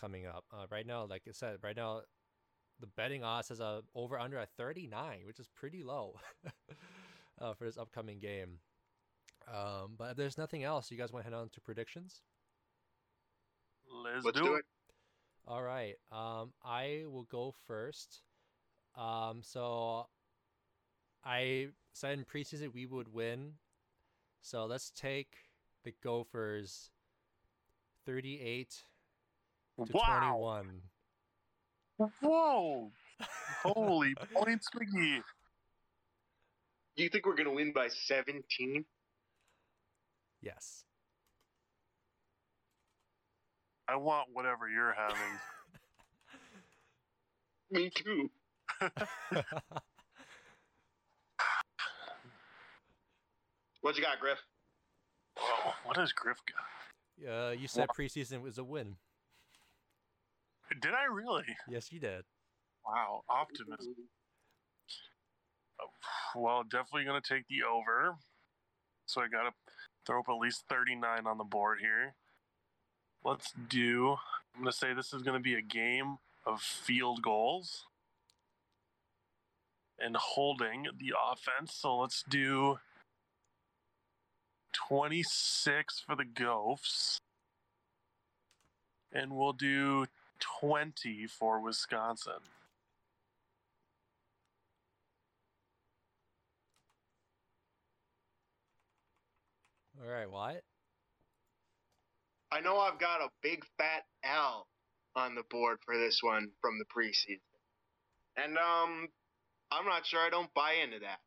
[0.00, 0.44] coming up.
[0.52, 2.02] Uh, right now, like I said, right now
[2.80, 6.14] the betting odds has a over under at 39, which is pretty low
[7.38, 8.60] for this upcoming game.
[9.48, 12.22] Um, but if there's nothing else, you guys want to head on to predictions?
[13.92, 14.58] Let's, Let's do, do it.
[14.58, 14.64] it.
[15.46, 15.94] All right.
[16.12, 18.22] Um, I will go first.
[18.96, 20.06] Um, so
[21.24, 23.54] I said in preseason we would win.
[24.42, 25.34] So let's take
[25.84, 26.90] the Gophers
[28.06, 28.84] 38
[29.86, 30.62] to Wow!
[31.98, 32.10] 21.
[32.20, 32.90] Whoa!
[33.62, 35.22] Holy points, McGee.
[36.96, 38.84] Do you think we're going to win by 17?
[40.42, 40.84] Yes.
[43.88, 45.40] I want whatever you're having.
[47.70, 48.30] Me too.
[53.82, 54.38] What you got, Griff?
[55.38, 57.28] Whoa, what does Griff got?
[57.28, 58.96] uh, you said preseason was a win.
[60.80, 61.44] Did I really?
[61.68, 62.24] Yes, you did.
[62.86, 63.94] Wow, optimism.
[66.34, 68.14] Well, definitely going to take the over.
[69.06, 69.52] So I got to
[70.06, 72.14] throw up at least 39 on the board here.
[73.24, 74.16] Let's do.
[74.54, 77.84] I'm going to say this is going to be a game of field goals
[79.98, 81.74] and holding the offense.
[81.74, 82.78] So let's do
[84.88, 87.20] 26 for the Gophs.
[89.12, 90.06] And we'll do
[90.60, 92.40] 20 for Wisconsin.
[100.00, 100.64] All right, Wyatt.
[102.52, 104.66] I know I've got a big fat L
[105.14, 107.40] on the board for this one from the preseason.
[108.36, 109.08] And um
[109.70, 111.18] I'm not sure I don't buy into that.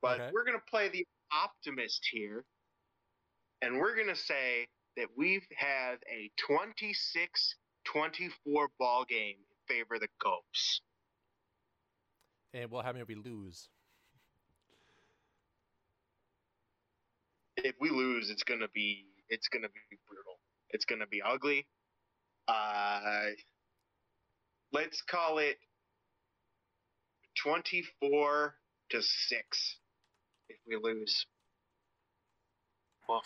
[0.00, 0.30] But Okay.
[0.32, 2.44] we're going to play the optimist here.
[3.62, 9.94] And we're going to say that we have had a 26-24 ball game in favor
[9.96, 10.80] of the Gophs.
[12.52, 13.68] And what happens if we lose?
[17.64, 20.38] If we lose, it's going to be it's going to be brutal.
[20.70, 21.66] It's going to be ugly.
[22.46, 23.30] Uh
[24.72, 25.56] let's call it
[27.42, 28.54] 24
[28.90, 29.76] to 6
[30.50, 31.26] if we lose.
[33.08, 33.22] Well,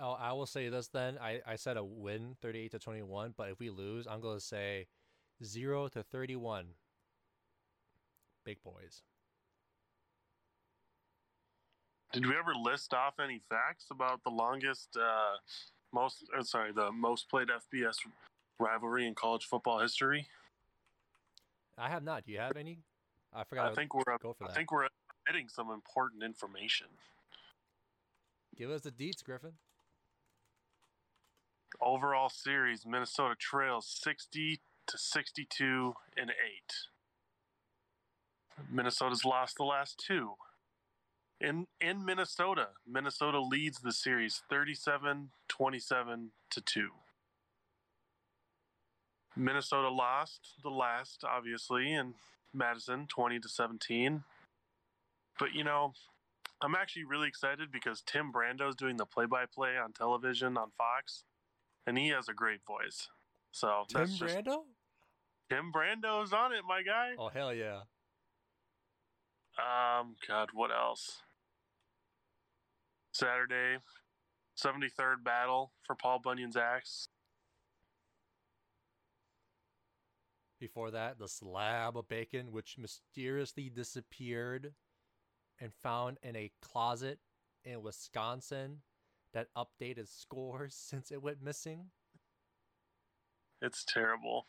[0.00, 1.18] Oh, I will say this then.
[1.20, 4.44] I, I said a win, 38 to 21, but if we lose, I'm going to
[4.44, 4.86] say
[5.44, 6.66] 0 to 31.
[8.44, 9.02] Big boys.
[12.12, 15.36] Did we ever list off any facts about the longest, uh,
[15.94, 17.96] most, or sorry, the most played FBS
[18.58, 20.28] rivalry in college football history?
[21.78, 22.24] I have not.
[22.24, 22.80] Do you have any?
[23.34, 23.72] I forgot.
[23.72, 24.56] I think we're, go for I that.
[24.56, 24.88] think we're
[25.26, 26.88] getting some important information.
[28.56, 29.52] Give us the deets, Griffin.
[31.80, 36.34] Overall series, Minnesota trails 60 to 62 and 8.
[38.70, 40.32] Minnesota's lost the last two.
[41.42, 42.68] In in Minnesota.
[42.86, 45.28] Minnesota leads the series 37-27
[46.50, 46.88] to 2.
[49.36, 52.14] Minnesota lost the last obviously in
[52.54, 54.24] Madison 20 to 17.
[55.38, 55.92] But you know,
[56.62, 61.24] I'm actually really excited because Tim Brando's doing the play-by-play on television on Fox
[61.86, 63.08] and he has a great voice.
[63.50, 64.58] So Tim that's just Brando?
[65.50, 67.10] Tim Brando's on it, my guy.
[67.18, 67.80] Oh hell yeah.
[69.58, 71.20] Um, God, what else?
[73.12, 73.78] Saturday,
[74.56, 77.08] 73rd battle for Paul Bunyan's axe.
[80.58, 84.72] Before that, the slab of bacon, which mysteriously disappeared
[85.60, 87.18] and found in a closet
[87.64, 88.78] in Wisconsin
[89.34, 91.86] that updated scores since it went missing.
[93.60, 94.46] It's terrible.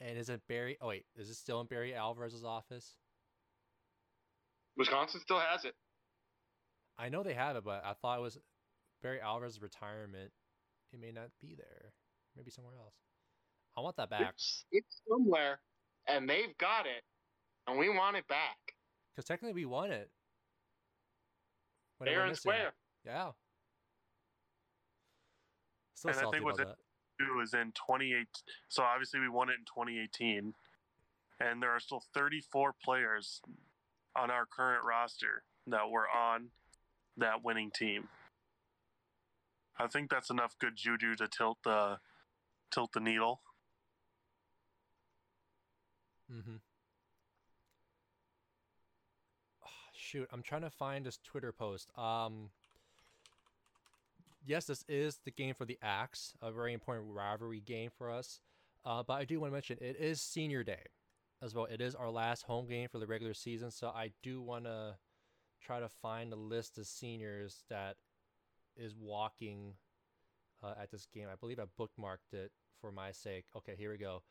[0.00, 0.78] And is it Barry?
[0.80, 2.94] Oh wait, is it still in Barry Alvarez's office?
[4.76, 5.74] Wisconsin still has it.
[6.98, 8.38] I know they have it, but I thought it was
[9.02, 10.32] Barry Alvarez's retirement.
[10.92, 11.92] It may not be there.
[12.36, 12.94] Maybe somewhere else.
[13.76, 15.60] I want that back It's, it's somewhere,
[16.08, 17.04] and they've got it,
[17.66, 18.56] and we want it back.
[19.14, 20.10] because technically we won it.
[21.98, 22.72] When Fair and square.
[23.04, 23.30] Yeah.
[25.94, 26.76] Still And I think what's about
[27.18, 27.24] that.
[27.24, 28.26] It was in 28.
[28.68, 30.54] So obviously we won it in 2018,
[31.40, 33.40] and there are still 34 players
[34.16, 36.50] on our current roster that were on
[37.18, 38.08] that winning team.
[39.78, 41.98] I think that's enough good juju to tilt the
[42.72, 43.40] tilt the needle.
[46.32, 46.56] Mm-hmm.
[49.92, 51.90] shoot, I'm trying to find this Twitter post.
[51.96, 52.50] Um,
[54.44, 58.40] yes, this is the game for the Axe, a very important rivalry game for us.
[58.84, 60.82] Uh, but I do want to mention it is Senior Day
[61.42, 61.66] as well.
[61.66, 64.96] It is our last home game for the regular season, so I do want to
[65.64, 67.96] try to find a list of seniors that
[68.76, 69.74] is walking
[70.62, 71.26] uh, at this game.
[71.30, 73.44] I believe I bookmarked it for my sake.
[73.56, 74.22] Okay, here we go.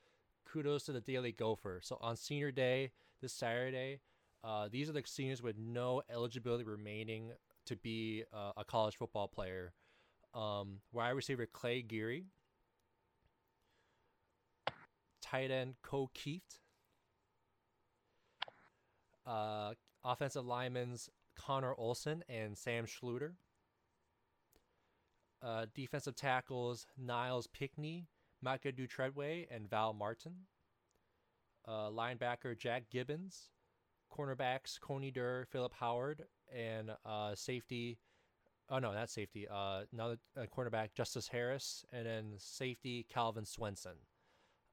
[0.45, 1.81] Kudos to the Daily Gopher.
[1.83, 3.99] So on Senior Day this Saturday,
[4.43, 7.31] uh, these are the seniors with no eligibility remaining
[7.65, 9.73] to be uh, a college football player.
[10.33, 12.25] Um, wide receiver Clay Geary,
[15.21, 16.59] tight end Ko Kieft,
[19.25, 19.73] uh,
[20.07, 23.33] offensive linemen's Conor Olson and Sam Schluter,
[25.41, 28.07] uh, defensive tackles Nyles Pinckney,
[28.41, 30.33] Micah Dew-Treadway, and Val Martin,
[31.67, 33.49] uh, linebacker Jack Gibbens,
[34.11, 36.23] cornerbacks Coney Durr, Philip Howard,
[36.55, 37.99] and uh, safety.
[38.69, 39.47] Oh no, not safety.
[39.47, 43.97] Uh, another uh, cornerback Justice Harris, and then safety Calvin Swenson.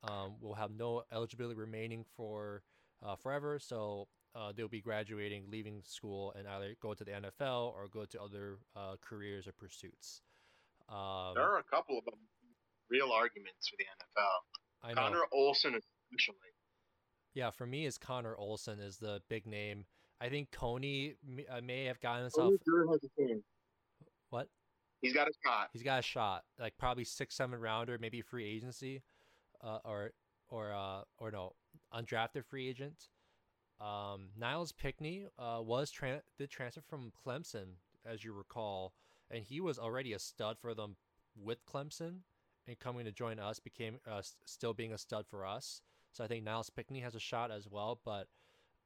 [0.06, 2.62] Um, will have no eligibility remaining for
[3.02, 7.72] uh, forever, so uh, they'll be graduating, leaving school, and either go to the NFL
[7.74, 10.22] or go to other uh, careers or pursuits.
[10.88, 12.18] Um, There are a couple of them
[12.90, 14.90] real arguments for the NFL.
[14.90, 15.08] I know.
[15.08, 16.34] Conor Olson, especially.
[17.34, 19.84] Yeah, for me, is Conor Olson is the big name.
[20.20, 22.46] I think Coney may, uh, may have gotten himself.
[22.46, 23.42] Tony Durr has a team.
[24.30, 24.48] What?
[25.00, 25.68] He's got a shot.
[25.72, 29.02] He's got a shot, like probably six, seven rounder, maybe free agency,
[29.62, 30.12] uh, or
[30.48, 31.52] or uh, or no,
[31.92, 33.08] undrafted free agent.
[33.80, 38.94] Um, Nyles Pinckney uh, was tran did transfer from Clemson, as you recall,
[39.30, 40.96] and he was already a stud for them
[41.36, 42.20] with Clemson,
[42.66, 45.82] and coming to join us became uh, still being a stud for us.
[46.12, 48.00] So I think Nyles Pinckney has a shot as well.
[48.04, 48.28] But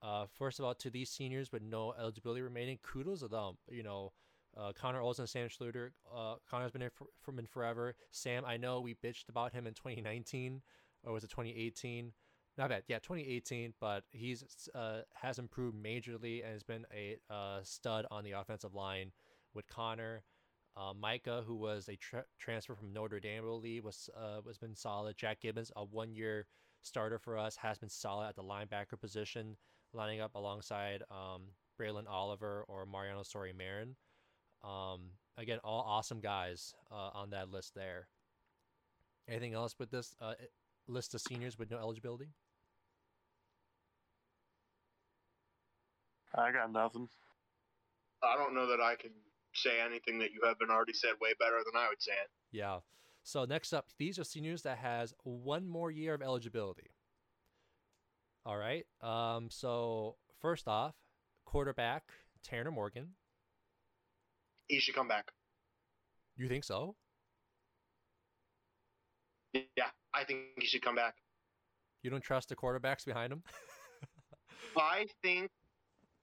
[0.03, 3.59] uh, first of all, to these seniors with no eligibility remaining, kudos to them.
[3.70, 4.12] You know,
[4.57, 5.90] uh, Conor Olson, Sam Schluter.
[6.14, 7.94] Uh, Conor's been here for, been forever.
[8.11, 10.62] Sam, I know we bitched about him in 2019,
[11.05, 12.12] or was it 2018?
[12.58, 12.82] Not bad.
[12.88, 13.74] Yeah, 2018.
[13.80, 14.44] But he's
[14.74, 19.12] uh, has improved majorly and has been a uh, stud on the offensive line
[19.54, 20.24] with Conor.
[20.76, 24.74] Uh, Micah, who was a tra- transfer from Notre Dame, believe, was uh, was been
[24.74, 25.16] solid.
[25.16, 26.46] Jack Gibbens, a one year
[26.82, 29.56] starter for us, has been solid at the linebacker position,
[29.92, 31.42] lining up alongside um,
[31.80, 33.94] Braelen Oliver or Mariano Sori Marin.
[34.64, 38.09] Um, again, all awesome guys uh, on that list there.
[39.28, 40.34] Anything else with this uh,
[40.88, 42.30] list of seniors with no eligibility?
[46.35, 47.09] I got nothing.
[48.22, 49.11] I don't know that I can
[49.55, 52.31] say anything that you haven't already said way better than I would say it.
[52.53, 52.79] Yeah.
[53.22, 56.91] So next up, these are seniors that has one more year of eligibility.
[58.47, 58.87] All right.
[59.03, 59.49] Um.
[59.51, 60.95] So first off,
[61.45, 62.05] quarterback
[62.43, 63.09] Tanner Morgan.
[64.68, 65.31] He should come back.
[66.37, 66.95] You think so?
[69.55, 71.14] Yeah, I think he should come back.
[72.03, 73.43] You don't trust the quarterbacks behind him?
[74.76, 75.51] I think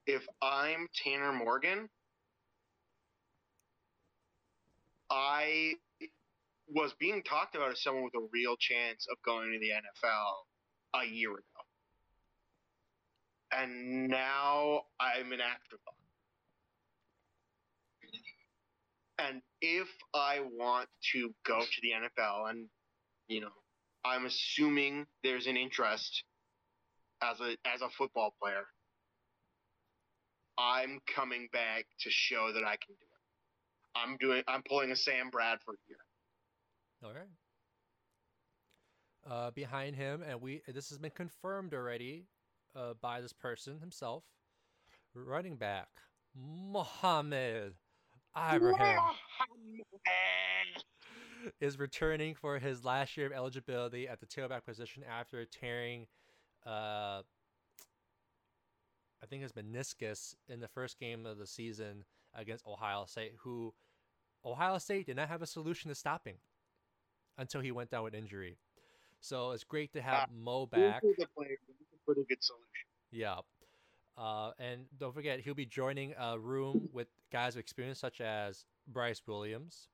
[0.06, 1.88] if I'm Tanner Morgan,
[5.10, 5.74] I
[6.68, 11.02] was being talked about as someone with a real chance of going to the NFL
[11.02, 11.42] a year ago.
[13.52, 15.94] And now I'm an afterthought.
[19.18, 22.66] And if I want to go to the NFL, and
[23.28, 23.52] you know,
[24.04, 26.24] I'm assuming there's an interest
[27.22, 28.66] as a as a football player,
[30.58, 33.98] I'm coming back to show that I can do it.
[33.98, 34.42] I'm doing.
[34.46, 35.96] I'm pulling a Sam Bradford here.
[37.04, 37.28] All right.
[39.28, 42.26] Uh, behind him, and we this has been confirmed already
[42.74, 44.24] uh, by this person himself.
[45.14, 45.88] Running back
[46.34, 47.74] Mohamed
[48.36, 48.98] Ibrahim
[51.60, 56.06] is returning for his last year of eligibility at the tailback position after tearing,
[56.66, 57.22] uh,
[59.26, 63.74] I think his meniscus in the first game of the season against Ohio State, who
[64.44, 66.36] Ohio State did not have a solution to stopping
[67.36, 68.56] until he went down with injury.
[69.20, 71.02] So it's great to have Mo back.
[71.02, 71.56] He's a player.
[71.66, 72.66] He's a pretty good solution.
[73.10, 73.38] Yeah.
[74.16, 78.64] Uh, and don't forget, he'll be joining a room with guys of experience such as
[78.86, 79.88] Bryce Williams,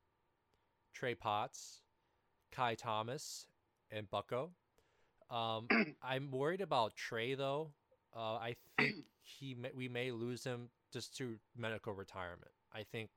[0.93, 1.81] Trey Potts,
[2.55, 3.47] Ky Thomas,
[3.91, 4.51] and Bucky.
[5.31, 5.69] Um,
[6.03, 7.73] I'm worried about Trey though.
[8.15, 12.51] Uh, I think he may, we may lose him just to medical retirement.
[12.75, 13.11] I think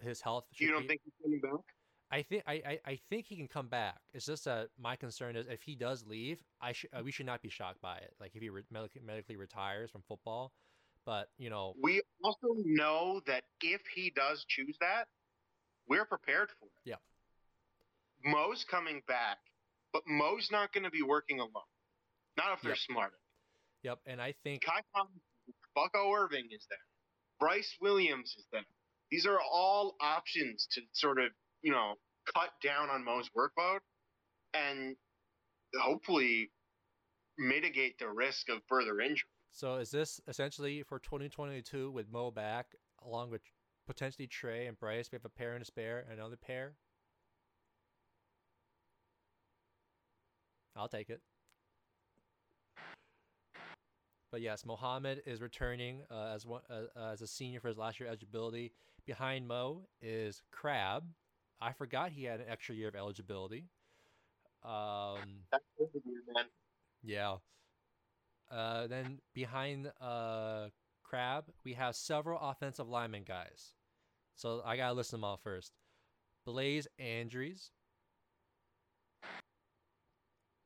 [0.00, 0.44] his health.
[0.58, 1.64] You don't be, think he's coming back?
[2.10, 3.98] I think I, I, I think he can come back.
[4.14, 7.26] It's just that my concern is if he does leave, I should uh, we should
[7.26, 8.14] not be shocked by it.
[8.20, 10.52] Like if he re- medically, medically retires from football,
[11.04, 15.06] but you know, We also know that if he does choose that,
[15.86, 16.72] we're prepared for it.
[16.84, 16.96] Yeah.
[18.24, 19.38] Mo's coming back,
[19.92, 21.68] but Mo's not going to be working alone.
[22.36, 22.78] Not if they're Yep.
[22.78, 23.12] smart.
[23.88, 24.00] Yep.
[24.04, 25.12] And I think Ky Thomas,
[25.74, 26.78] Bucky Irving is there.
[27.40, 28.60] Bryce Williams is there.
[29.10, 31.30] These are all options to sort of,
[31.62, 31.94] you know,
[32.34, 33.78] cut down on Mo's workload
[34.52, 34.94] and
[35.80, 36.50] hopefully
[37.38, 39.30] mitigate the risk of further injury.
[39.52, 39.76] so.
[39.76, 42.66] Is this essentially for 2022 with Mo back,
[43.02, 43.40] along with
[43.86, 45.08] potentially Trey and Bryce?
[45.10, 46.74] We have a pair and a spare, and another pair.
[50.76, 51.22] I'll take it.
[54.30, 57.98] But yes, Mohammed is returning uh, as one uh, as a senior for his last
[57.98, 58.72] year eligibility.
[59.06, 61.04] Behind Mo is Crab.
[61.60, 63.64] I forgot he had an extra year of eligibility.
[64.64, 65.20] Um,
[65.52, 66.44] That's good to do, man.
[67.02, 67.36] yeah.
[68.50, 70.68] Uh, then behind uh,
[71.02, 73.72] Crab, we have several offensive lineman guys.
[74.36, 75.72] So I gotta list them all first.
[76.44, 77.70] Blaise Andries,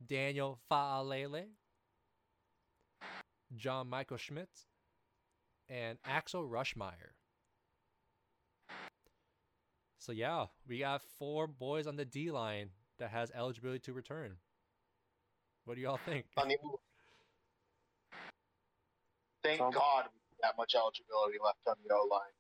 [0.05, 1.47] Daniel Faalele,
[3.57, 4.67] John Michael Schmitz,
[5.69, 7.13] and Axel Rushmeyer.
[9.99, 14.37] So yeah, we got four boys on the D line that has eligibility to return.
[15.65, 16.27] What do y'all think?
[16.37, 16.57] On the
[19.43, 20.09] Thank Sounds- God
[20.43, 22.35] that much eligibility left on the O line.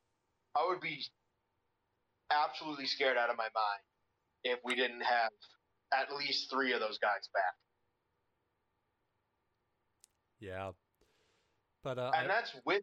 [0.56, 1.04] I would be
[2.30, 3.82] absolutely scared out of my mind
[4.44, 5.30] if we didn't have
[5.92, 7.54] at least three of those guys back.
[10.40, 10.72] Yeah.
[11.82, 12.82] But uh And that's with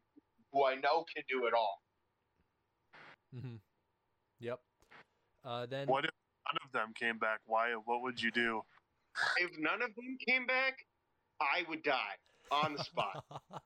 [0.51, 1.81] who I know can do it all.
[3.35, 3.55] Mm-hmm.
[4.39, 4.59] Yep.
[5.43, 6.11] Uh then What if
[6.47, 7.39] none of them came back?
[7.45, 7.73] Why?
[7.85, 8.61] What would you do?
[9.37, 10.77] If none of them came back,
[11.41, 12.17] I would die
[12.51, 13.23] on the spot.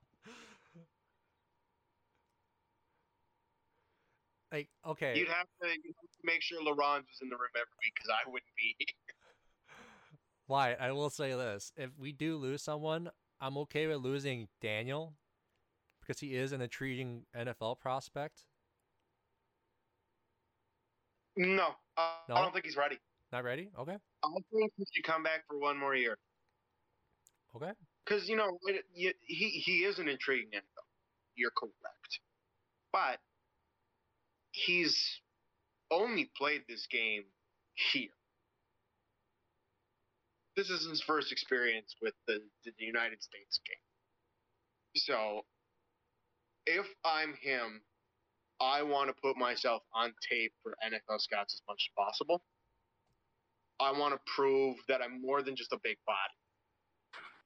[4.51, 5.17] like okay.
[5.17, 7.93] You'd have to you'd have to make sure LaRons was in the room every week
[7.95, 8.75] because I wouldn't be.
[10.47, 10.73] Why?
[10.73, 11.71] I will say this.
[11.77, 13.09] If we do lose someone,
[13.39, 15.15] I'm okay with losing Daniel
[16.05, 18.43] because he is an intriguing NFL prospect.
[21.35, 22.35] No, uh, No?
[22.35, 22.97] I don't think he's ready.
[23.31, 23.69] Not ready?
[23.79, 23.97] Okay.
[24.23, 26.17] I think he should come back for one more year.
[27.55, 27.71] Okay.
[28.05, 30.85] Because you know it, you, he he is an intriguing NFL.
[31.35, 32.19] You're correct,
[32.91, 33.19] but
[34.51, 35.19] he's
[35.89, 37.23] only played this game
[37.91, 38.09] here.
[40.55, 43.75] This is his first experience with the, the United States game.
[44.95, 45.41] So,
[46.65, 47.81] if I'm him,
[48.61, 52.43] I want to put myself on tape for NFL scouts as much as possible.
[53.79, 56.37] I want to prove that I'm more than just a big body.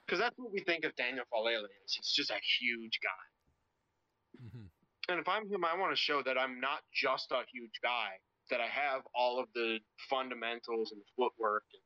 [0.05, 1.95] Because that's what we think of Daniel Faalele is.
[1.95, 4.49] He's just a huge guy.
[4.51, 4.68] hmm
[5.09, 8.20] And if I'm him, I want to show that I'm not just a huge guy,
[8.51, 11.63] that I have all of the fundamentals and footwork.
[11.74, 11.82] And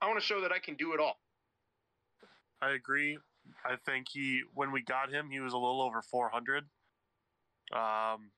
[0.00, 1.18] I want to show that I can do it all.
[2.60, 3.18] I agree.
[3.64, 6.64] I think he, when we got him, he was a little over 400.
[7.72, 8.30] Um,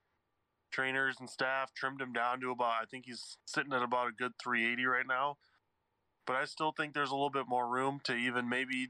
[0.71, 4.13] trainers and staff trimmed him down to about I think he's sitting at about a
[4.13, 5.37] good 380 right now.
[6.27, 8.89] But I still think there's a little bit more room to even maybe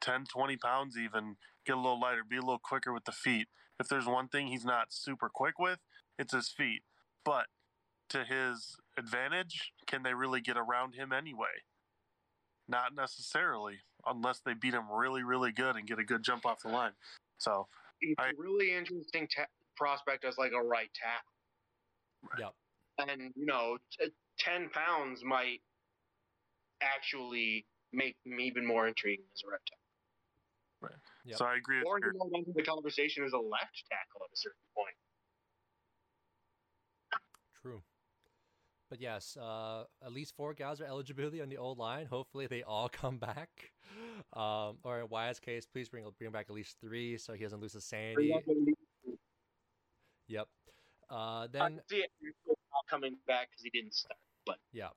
[0.00, 3.48] 10, 20 pounds even get a little lighter, be a little quicker with the feet.
[3.78, 5.80] If there's one thing he's not super quick with,
[6.18, 6.82] it's his feet.
[7.24, 7.46] But
[8.10, 11.64] to his advantage, can they really get around him anyway?
[12.68, 16.62] Not necessarily, unless they beat him really, really good and get a good jump off
[16.62, 16.92] the line.
[17.38, 17.68] So
[18.00, 19.46] It's I- a really interesting ta-
[19.76, 21.32] prospect as like a right tackle.
[22.38, 22.54] Yep.
[22.98, 25.62] and you know, t- ten pounds might
[26.80, 29.82] actually make him even more intriguing as a right tackle.
[30.80, 31.00] Right.
[31.24, 31.36] Yep.
[31.38, 34.22] so I agree with Or your, he might enter the conversation as a left tackle
[34.24, 34.96] at a certain point.
[37.62, 37.82] True.
[38.88, 42.06] But yes, uh, at least four guys are eligibility on the old line.
[42.06, 43.72] Hopefully, they all come back.
[44.32, 47.60] Um, or in Wyatt's case, please bring bring back at least three so he doesn't
[47.60, 48.32] lose his sanity.
[50.28, 50.48] Yep.
[51.10, 51.80] Uh, then
[52.88, 54.18] coming back because he didn't start.
[54.44, 54.88] But Yeah.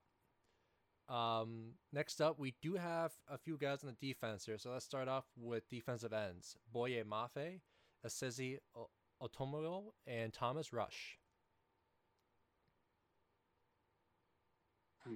[1.07, 4.57] Um, next up, we do have a few guys on the defense here.
[4.59, 7.61] So let's start off with defensive ends Boye Mafe,
[8.05, 8.89] Asizi O-
[10.07, 11.17] and Thomas Rush.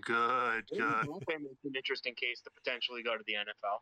[0.02, 0.80] Good, good.
[0.80, 3.80] Mbappe makes an interesting case to potentially go to the NFL.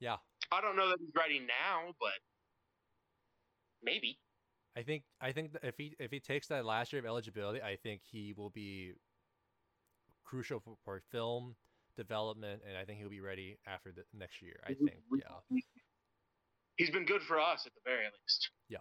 [0.00, 0.16] Yeah.
[0.52, 2.18] I don't know that he's ready now, but
[3.82, 4.18] maybe.
[4.76, 7.60] I think I think that if he if he takes that last year of eligibility,
[7.60, 8.92] I think he will be
[10.24, 11.56] crucial for, for film
[11.96, 14.60] development, and I think he'll be ready after the next year.
[14.64, 15.58] I think, yeah.
[16.76, 18.50] He's been good for us at the very least.
[18.68, 18.78] Yeah.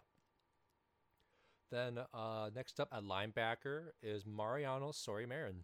[1.71, 5.63] Then uh, next up at linebacker is Mariano Sori Marin.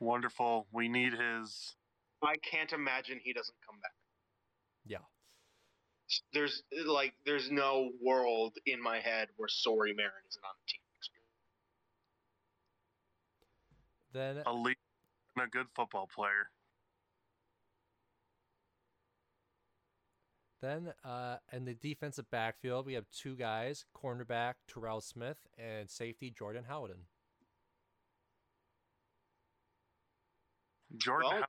[0.00, 0.66] Wonderful.
[0.72, 1.76] We need his.
[2.22, 3.92] I can't imagine he doesn't come back.
[4.86, 4.98] Yeah.
[6.32, 10.80] There's like there's no world in my head where Sori Marin isn't on the team.
[14.12, 14.78] Then a elite
[15.36, 16.50] and a good football player.
[20.60, 26.30] Then uh, in the defensive backfield, we have two guys: cornerback Terrell Smith and safety
[26.36, 27.06] Jordan Howden.
[30.96, 31.46] Jordan Well-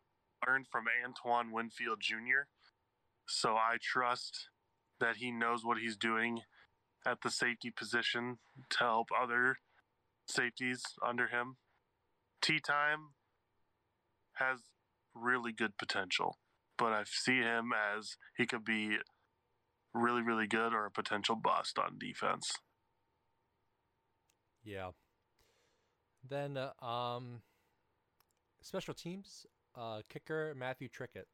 [0.48, 2.48] learned from Antoine Winfield Jr.,
[3.28, 4.50] so I trust
[5.00, 6.44] that he knows what he's doing
[7.06, 8.40] at the safety position
[8.70, 9.60] to help other
[10.28, 11.58] safeties under him.
[12.42, 13.16] Tea time
[14.34, 14.60] has
[15.14, 16.40] really good potential,
[16.78, 18.98] but I see him as he could be
[19.94, 22.52] really, really good or a potential bust on defense.
[24.64, 24.92] Yeah.
[26.28, 27.42] Then uh, um,
[28.62, 29.46] special teams
[29.76, 31.26] uh, kicker Matthew Trickett.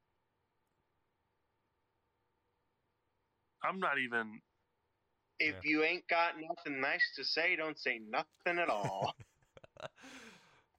[3.64, 4.42] I'm not even
[5.40, 5.70] If Yeah.
[5.70, 9.14] you ain't got nothing nice to say, don't say nothing at all.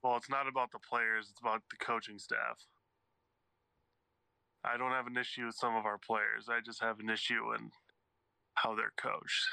[0.03, 2.59] Well, it's not about the players, it's about the coaching staff.
[4.65, 6.49] I don't have an issue with some of our players.
[6.49, 7.71] I just have an issue in
[8.55, 9.45] how they're coached.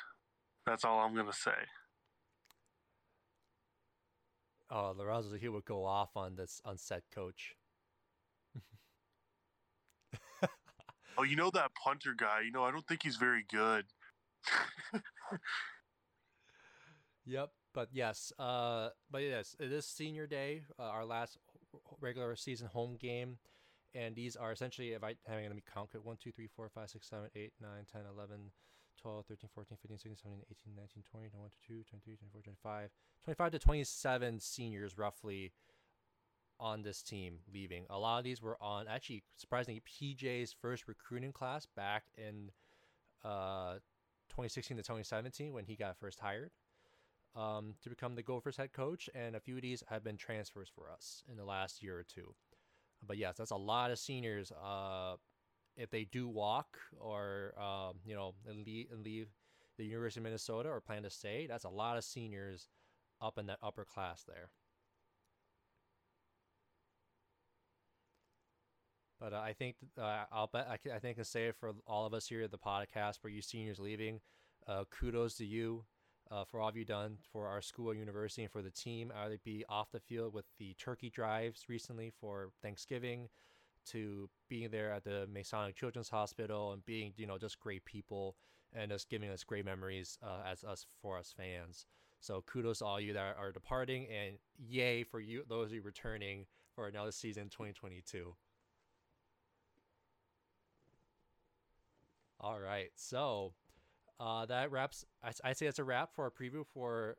[0.66, 1.66] That's all I'm going to say.
[4.70, 7.55] Oh, Lorenzo he would go off on this unset coach.
[11.18, 12.41] Oh, you know that punter guy?
[12.45, 13.86] You know, I don't think he's very good.
[17.26, 17.49] Yep.
[17.74, 21.38] But yes, uh, but yes, it is senior day, uh, our last
[21.99, 23.38] regular season home game,
[23.93, 26.70] and these are essentially, if I having let me count it, 1, 2, 3, 4,
[26.70, 28.51] 5, 6, 7, 8, 9, 10, 11,
[29.06, 32.89] 12, 13, 14, 15, 16, 17, 18, 19, 20, 21, 22, 23, 24, 25,
[33.24, 35.53] 25 to 27 seniors roughly
[36.60, 37.86] on this team leaving.
[37.91, 42.49] A lot of these were on, actually, surprisingly, PJ's first recruiting class back in
[43.24, 43.76] uh,
[44.30, 46.49] 2016 to 2017 when he got first hired
[47.36, 50.72] um, to become the Gophers head coach, and a few of these have been transfers
[50.74, 52.34] for us in the last year or two.
[53.06, 54.51] But yes, that's a lot of seniors.
[54.51, 55.18] Uh,
[55.78, 59.28] if they do walk or um, you know leave, leave
[59.78, 62.69] the University of Minnesota or plan to stay, that's a lot of seniors
[63.21, 64.49] up in that upper class there.
[69.19, 71.55] But uh, I think uh, I'll bet I, can, I think I can say it
[71.55, 74.19] for all of us here at the podcast for you seniors leaving.
[74.67, 75.86] Uh, kudos to you
[76.32, 79.38] uh, for all of you done for our school university and for the team, either
[79.43, 83.30] be off the field with the turkey drives recently for Thanksgiving,
[83.91, 88.36] to being there at the Masonic Children's Hospital and being you know just great people
[88.73, 91.86] and just giving us great memories uh, as us for us fans.
[92.19, 95.81] So kudos to all you that are departing and yay for you those of you
[95.81, 98.36] returning for another season 2022.
[102.41, 103.53] All right, so
[104.19, 105.05] uh, that wraps.
[105.23, 107.17] I, I say that's a wrap for our preview for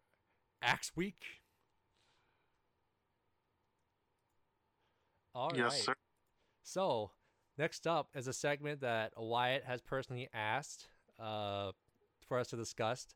[0.63, 1.23] Axe Week.
[5.35, 5.59] All right.
[5.59, 5.96] yes, sir.
[6.67, 7.13] So,
[7.57, 11.71] next up is a segment that Wyatt has personally asked uh,
[12.27, 13.07] for us to discuss,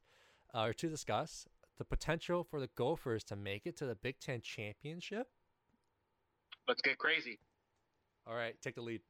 [0.54, 1.46] uh, or to discuss
[1.76, 5.26] the potential for the Gophers to make it to the Big Ten championship.
[6.68, 7.40] Let's get crazy.
[8.24, 9.00] All right, take the lead.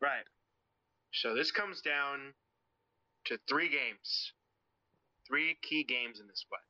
[0.00, 0.24] Right.
[1.12, 2.32] So this comes down
[3.26, 4.32] to three games,
[5.26, 6.62] three key games in this one.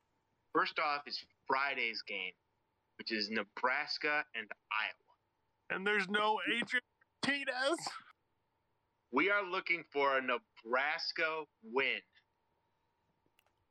[0.53, 1.17] First off is
[1.47, 2.33] Friday's game,
[2.97, 5.08] which is Nebraska and Iowa.
[5.69, 6.83] And there's no Adrian
[7.25, 7.79] Martinez.
[9.11, 12.01] We are looking for a Nebraska win.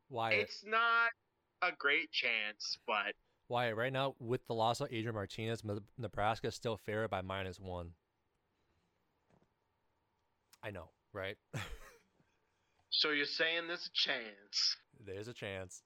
[0.08, 0.32] Why?
[0.32, 1.10] It's not
[1.62, 3.14] a great chance, but
[3.48, 5.62] Wyatt, right now with the loss of Adrian Martinez,
[5.96, 7.92] Nebraska is still favored by minus one.
[10.62, 11.36] I know, right?
[12.90, 14.76] so you're saying there's a chance.
[15.04, 15.82] There's a chance.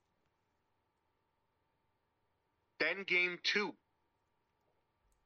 [2.79, 3.73] Then game two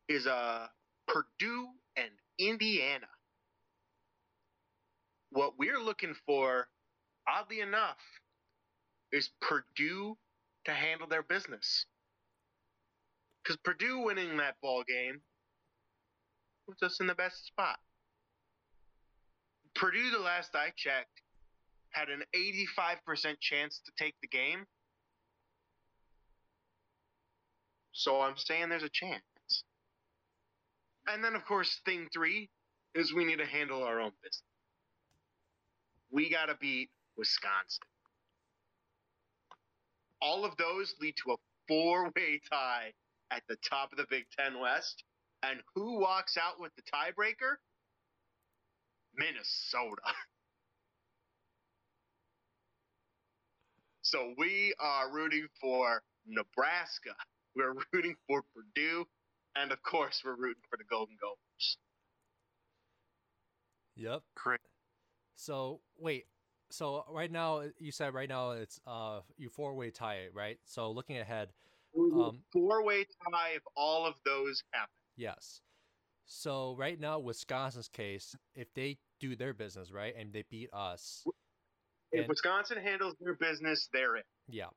[0.07, 0.67] is uh,
[1.07, 3.07] Purdue and Indiana.
[5.31, 6.67] What we're looking for,
[7.27, 7.97] oddly enough,
[9.11, 10.17] is Purdue
[10.65, 11.85] to handle their business.
[13.43, 15.21] Because Purdue winning that ball game
[16.67, 17.79] puts us in the best spot.
[19.75, 21.21] Purdue, the last I checked,
[21.91, 24.65] had an 85% chance to take the game.
[27.93, 29.23] So I'm saying there's a chance.
[31.07, 32.49] And then, of course, thing three
[32.95, 34.43] is we need to handle our own business.
[36.11, 37.83] We got to beat Wisconsin.
[40.21, 41.35] All of those lead to a
[41.67, 42.93] four way tie
[43.31, 45.03] at the top of the Big Ten West.
[45.43, 47.55] And who walks out with the tiebreaker?
[49.15, 50.01] Minnesota.
[54.03, 57.13] So we are rooting for Nebraska.
[57.57, 59.05] We're rooting for Purdue.
[59.59, 61.77] And of course, we're rooting for the Golden Gophers.
[63.95, 64.21] Yep.
[64.35, 64.59] Great.
[65.35, 66.25] So wait,
[66.69, 70.59] so right now you said right now it's uh you four way tie, right?
[70.65, 71.49] So looking ahead,
[71.95, 74.93] Um, Four way tie if all of those happen.
[75.15, 75.61] yes.
[76.29, 81.25] So right now, Wisconsin's case, if they do their business right and they beat us,
[82.11, 84.23] If And- Wisconsin handles their business, they're in.
[84.47, 84.69] yeah.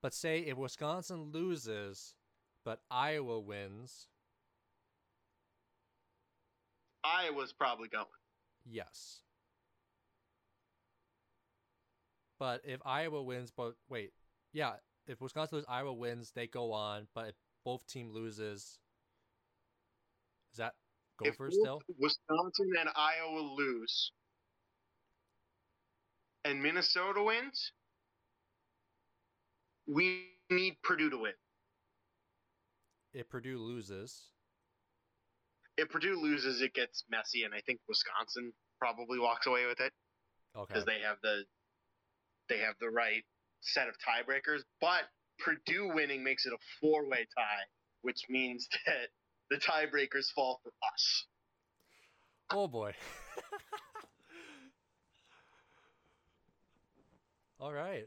[0.00, 2.14] But say if Wisconsin loses,
[2.68, 4.08] but Iowa wins,
[7.02, 8.04] Iowa's probably going.
[8.70, 9.22] yes.
[12.38, 14.12] But if Iowa wins, but wait,
[14.52, 14.72] yeah,
[15.06, 17.06] if Wisconsin loses, Iowa wins, they go on.
[17.14, 18.78] But if both team loses,
[20.52, 20.74] is that
[21.22, 21.82] If Gophers both still?
[21.98, 24.12] Wisconsin and Iowa lose,
[26.44, 27.72] and Minnesota wins,
[29.86, 31.32] we need Purdue to win.
[33.14, 34.32] If Purdue loses,
[35.76, 39.92] If Purdue loses, it gets messy, and I think Wisconsin probably walks away with it
[40.56, 41.44] okay, because they have the
[42.48, 43.24] they have the right
[43.60, 44.60] set of tiebreakers.
[44.80, 45.02] But
[45.38, 47.64] Purdue winning makes it a four way tie,
[48.02, 49.08] which means that
[49.50, 51.26] the tiebreakers fall for us.
[52.52, 52.92] oh boy.
[57.60, 58.06] All right.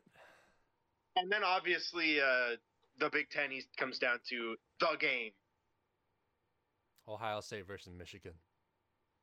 [1.18, 2.56] And then obviously uh,
[3.02, 5.32] the Big Ten East comes down to the game:
[7.08, 8.34] Ohio State versus Michigan.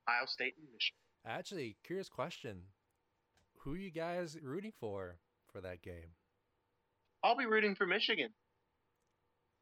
[0.07, 0.99] Ohio State and Michigan.
[1.24, 2.62] Actually, curious question.
[3.61, 5.16] Who you guys rooting for
[5.51, 6.16] for that game?
[7.22, 8.31] I'll be rooting for Michigan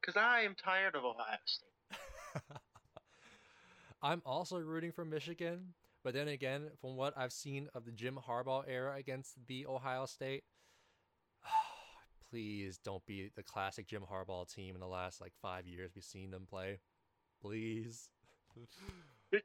[0.01, 2.41] because I am tired of Ohio State.
[4.03, 8.19] I'm also rooting for Michigan, but then again, from what I've seen of the Jim
[8.29, 10.45] Harbaugh era against the Ohio State,
[12.37, 16.05] please don't be the classic Jim Harbaugh team in the last like five years we've
[16.05, 16.78] seen them play.
[17.41, 18.11] Please.
[19.32, 19.45] Just,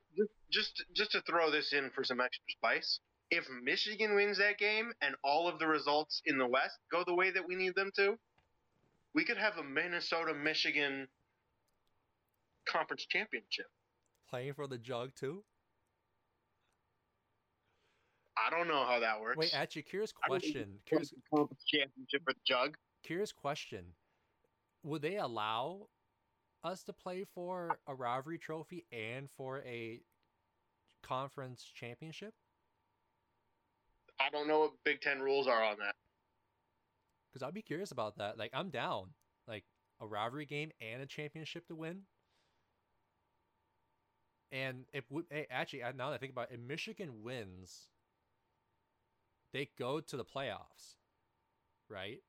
[0.51, 2.99] just, just to throw this in for some extra spice.
[3.29, 7.15] If Michigan wins that game and all of the results in the West go the
[7.15, 8.17] way that we need them to,
[9.15, 11.07] we could have a Minnesota Michigan
[12.67, 13.67] conference championship.
[14.29, 15.45] Playing for the jug too?
[18.37, 19.37] I don't know how that works.
[19.37, 20.79] Wait, actually, curious I don't think question.
[20.85, 21.13] Curious,
[21.67, 22.77] championship for jug.
[23.03, 23.85] curious question.
[24.83, 25.87] Would they allow
[26.63, 30.01] us to play for a rivalry trophy and for a
[31.03, 32.33] conference championship?
[34.19, 35.95] I don't know what Big Ten rules are on that.
[37.31, 38.37] Because I'd be curious about that.
[38.37, 39.07] Like, I'm down.
[39.47, 39.63] Like,
[39.99, 42.01] a rivalry game and a championship to win.
[44.51, 47.87] And if we, eh, actually, now that I think about it, if Michigan wins,
[49.53, 50.95] they go to the playoffs,
[51.89, 52.19] right?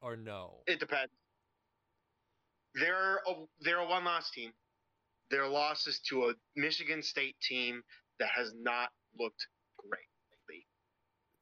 [0.00, 0.62] Or no?
[0.66, 1.12] It depends.
[2.74, 4.52] They're a, they're a one loss team.
[5.30, 7.82] Their losses to a Michigan State team
[8.18, 8.88] that has not
[9.18, 9.46] looked
[9.76, 10.66] great lately.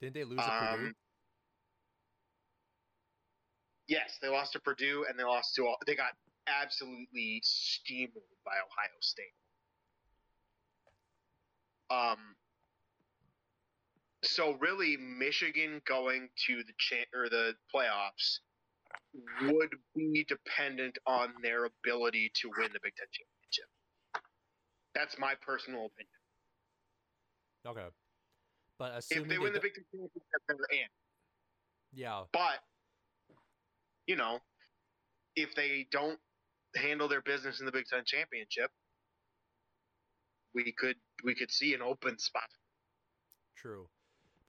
[0.01, 0.85] Didn't they lose to Purdue?
[0.87, 0.95] Um,
[3.87, 6.13] yes, they lost to Purdue and they lost to they got
[6.47, 9.33] absolutely steamrolled by Ohio State.
[11.89, 12.35] Um.
[14.23, 18.39] So really, Michigan going to the cha- or the playoffs
[19.43, 23.65] would be dependent on their ability to win the Big Ten championship.
[24.93, 26.09] That's my personal opinion.
[27.67, 27.87] Okay,
[28.77, 30.87] but If assuming they win the Big Ten championship, they're in.
[31.93, 32.59] yeah, But
[34.07, 34.39] you know,
[35.35, 36.19] if they don't
[36.75, 38.71] handle their business in the Big Ten championship,
[40.53, 42.49] we could we could see an open spot.
[43.55, 43.87] True.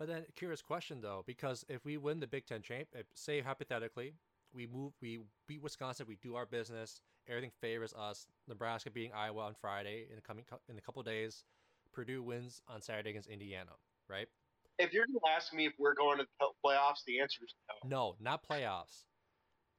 [0.00, 4.14] But then, curious question though, because if we win the Big Ten champ, say hypothetically,
[4.54, 8.26] we move, we beat Wisconsin, we do our business, everything favors us.
[8.48, 11.44] Nebraska beating Iowa on Friday in the coming in a couple days,
[11.92, 13.72] Purdue wins on Saturday against Indiana,
[14.08, 14.26] right?
[14.78, 17.54] If you're going to ask me if we're going to the playoffs, the answer is
[17.84, 17.90] no.
[17.90, 19.04] No, not playoffs.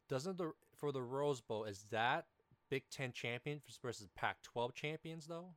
[0.08, 2.26] Doesn't the for the Rose Bowl is that
[2.70, 5.56] Big Ten champion versus Pac-12 champions though?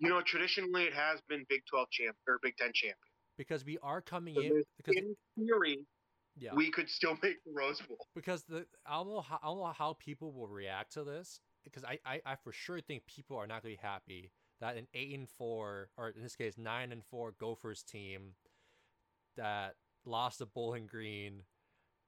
[0.00, 2.96] You know, traditionally it has been Big Twelve champ or Big Ten champion.
[3.38, 5.86] Because we are coming So in because in theory,
[6.36, 6.54] yeah.
[6.54, 8.06] we could still make the Rose Bowl.
[8.14, 11.40] because the I don't know how I don't know how people will react to this
[11.64, 14.88] because I, I, I for sure think people are not gonna be happy that an
[14.92, 18.34] eight and four or in this case nine and four Gophers team
[19.36, 21.42] that lost to Bowling Green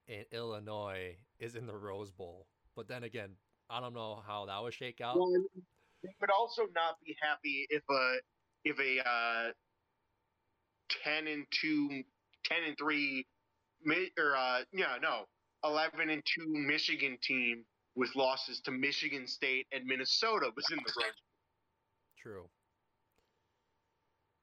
[0.09, 2.47] in Illinois is in the Rose Bowl.
[2.75, 3.31] But then again,
[3.69, 5.17] I don't know how that would shake out.
[5.17, 5.33] Well,
[6.03, 8.17] they would also not be happy if a
[8.65, 9.53] if a uh,
[11.05, 11.89] ten and two,
[12.45, 13.27] 10 and three,
[14.19, 15.25] or uh, yeah, no,
[15.65, 17.65] eleven and two Michigan team
[17.97, 20.93] with losses to Michigan State and Minnesota was in the.
[20.95, 21.05] Bowl.
[22.23, 22.49] True.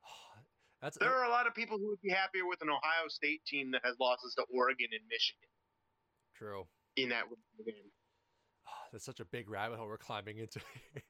[0.81, 3.41] That's There are a lot of people who would be happier with an Ohio State
[3.45, 5.49] team that has losses to Oregon and Michigan
[6.37, 6.67] true.
[6.95, 7.23] in that
[7.65, 7.75] game.
[8.91, 10.59] That's such a big rabbit hole we're climbing into.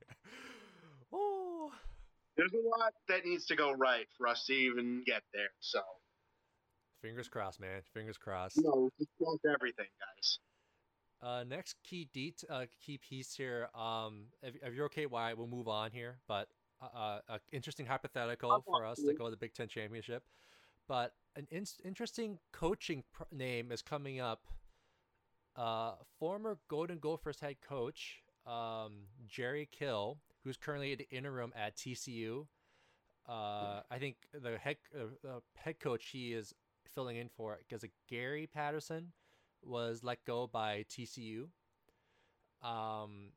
[2.37, 5.49] There's a lot that needs to go right for us to even get there.
[5.59, 5.81] So,
[7.01, 7.81] Fingers crossed, man.
[7.93, 8.57] Fingers crossed.
[8.57, 10.39] know, just cross everything, guys.
[11.21, 13.69] Uh, next key det uh, key piece here.
[13.73, 16.19] Um, if, if you're okay, why we'll move on here.
[16.27, 16.47] But
[16.81, 20.23] uh, uh, a interesting hypothetical I'm for us to go to the Big Ten championship.
[20.87, 24.41] But an in- interesting coaching pr- name is coming up.
[25.55, 28.93] Uh, former Golden Gophers head coach um,
[29.27, 32.47] Jerry Kill, who's currently the interim at TCU.
[33.27, 36.53] Uh, I think the head uh, uh, head coach he is
[36.93, 39.11] filling in for because Gary Patterson
[39.61, 41.47] was let go by TCU.
[42.63, 43.31] Um,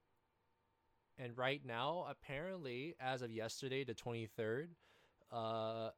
[1.18, 4.68] and right now, apparently, as of yesterday, the 23rd,
[5.32, 5.90] uh,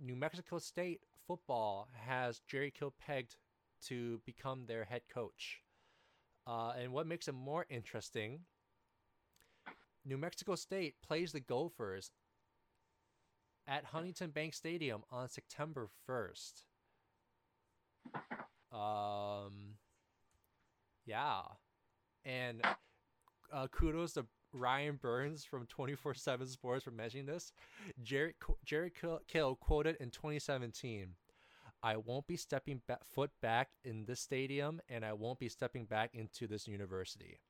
[0.00, 3.36] New Mexico State football has Jerry Kill pegged
[3.86, 5.60] to become their head coach.
[6.46, 8.40] Uh, and what makes it more interesting,
[10.04, 12.10] New Mexico State plays the Gophers
[13.66, 16.64] at Huntington Bank Stadium on September 1st.
[18.70, 19.76] Um,
[21.06, 21.42] yeah,
[22.24, 22.62] and
[23.52, 27.52] uh, kudos to Ryan Burns from 24/7 Sports for mentioning this.
[28.02, 28.34] Jerry
[28.64, 28.92] Jerry
[29.28, 31.14] Kill, quoted in 2017,
[31.82, 35.86] "I won't be stepping ba- foot back in this stadium, and I won't be stepping
[35.86, 37.40] back into this university."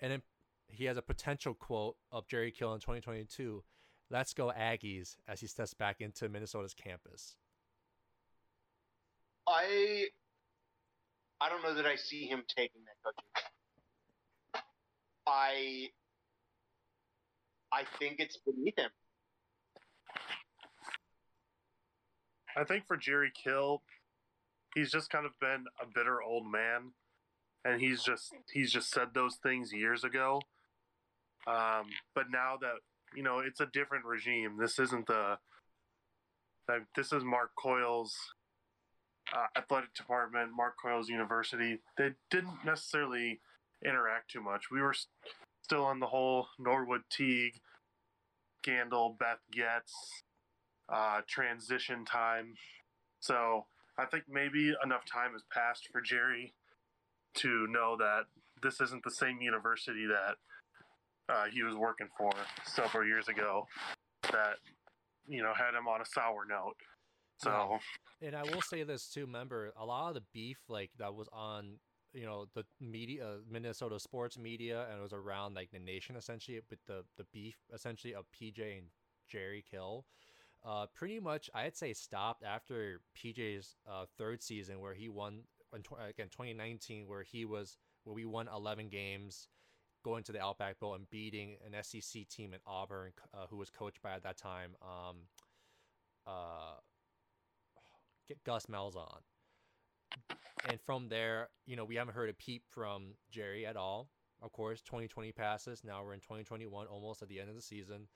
[0.00, 0.22] And then
[0.74, 3.62] he has a potential quote of Jerry Kill in 2022.
[4.10, 7.36] Let's go Aggies as he steps back into Minnesota's campus.
[9.48, 10.06] I
[11.40, 14.64] I don't know that I see him taking that coaching.
[15.26, 15.88] I
[17.72, 18.90] I think it's beneath him.
[22.56, 23.82] I think for Jerry Kill,
[24.74, 26.92] he's just kind of been a bitter old man,
[27.64, 30.40] and he's just he's just said those things years ago.
[31.46, 32.76] Um, but now that
[33.14, 35.38] you know it's a different regime, this isn't the
[36.68, 38.14] like, this is Mark Coyle's
[39.34, 41.78] uh, athletic department, Mark Coyle's university.
[41.98, 43.40] They didn't necessarily
[43.84, 44.70] interact too much.
[44.70, 45.06] We were s-
[45.62, 47.60] still on the whole Norwood Teague,
[48.66, 49.92] Gandil, Beth Goetz,
[50.88, 52.54] uh, transition time.
[53.20, 53.66] So
[53.98, 56.54] I think maybe enough time has passed for Jerry
[57.36, 58.24] to know that
[58.62, 60.36] this isn't the same university that
[61.28, 62.30] uh, he was working for
[62.64, 63.66] several years ago
[64.32, 64.56] that
[65.26, 66.76] you know had him on a sour note.
[67.38, 67.78] So Yeah.
[68.28, 69.26] And I will say this too.
[69.26, 71.78] Remember, a lot of the beef like that was on
[72.12, 76.16] you know the media, uh, Minnesota sports media, and it was around like the nation
[76.16, 78.86] essentially, with the the beef essentially of PJ and
[79.28, 80.06] Jerry Kill.
[80.64, 85.42] Uh, pretty much, I'd say stopped after PJ's uh, third season, where he won
[85.74, 89.48] in again 2019, where he was where we won 11 games,
[90.04, 93.70] going to the Outback Bowl and beating an SEC team at Auburn, uh, who was
[93.70, 95.16] coached by at that time, um,
[96.26, 96.78] uh,
[98.28, 99.22] get Gus Malzahn.
[100.68, 104.08] And from there, you know, we haven't heard a peep from Jerry at all.
[104.42, 105.82] Of course, 2020 passes.
[105.84, 108.08] Now we're in 2021, almost at the end of the season.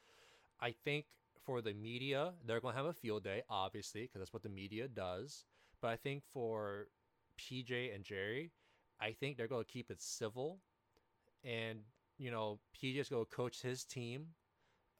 [0.61, 1.07] I think
[1.45, 4.49] for the media, they're going to have a field day, obviously, because that's what the
[4.49, 5.45] media does.
[5.80, 6.89] But I think for
[7.39, 8.51] PJ and Jerry,
[9.01, 10.59] I think they're going to keep it civil.
[11.45, 11.80] And,
[12.18, 14.28] you know, PJ's going to coach his team,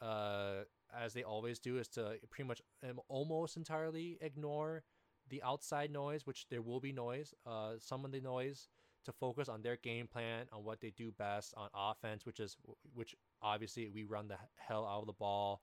[0.01, 0.65] uh,
[0.97, 4.85] as they always do, is to pretty much um, almost entirely ignore
[5.29, 8.69] the outside noise, which there will be noise, uh, some of the noise
[9.05, 12.57] to focus on their game plan, on what they do best on offense, which is
[12.95, 15.63] which obviously we run the hell out of the ball.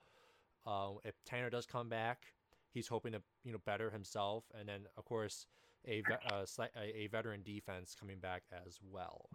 [0.66, 2.34] Uh, if Tanner does come back,
[2.74, 5.46] he's hoping to you know better himself, and then of course
[5.88, 9.30] a uh, a, a veteran defense coming back as well.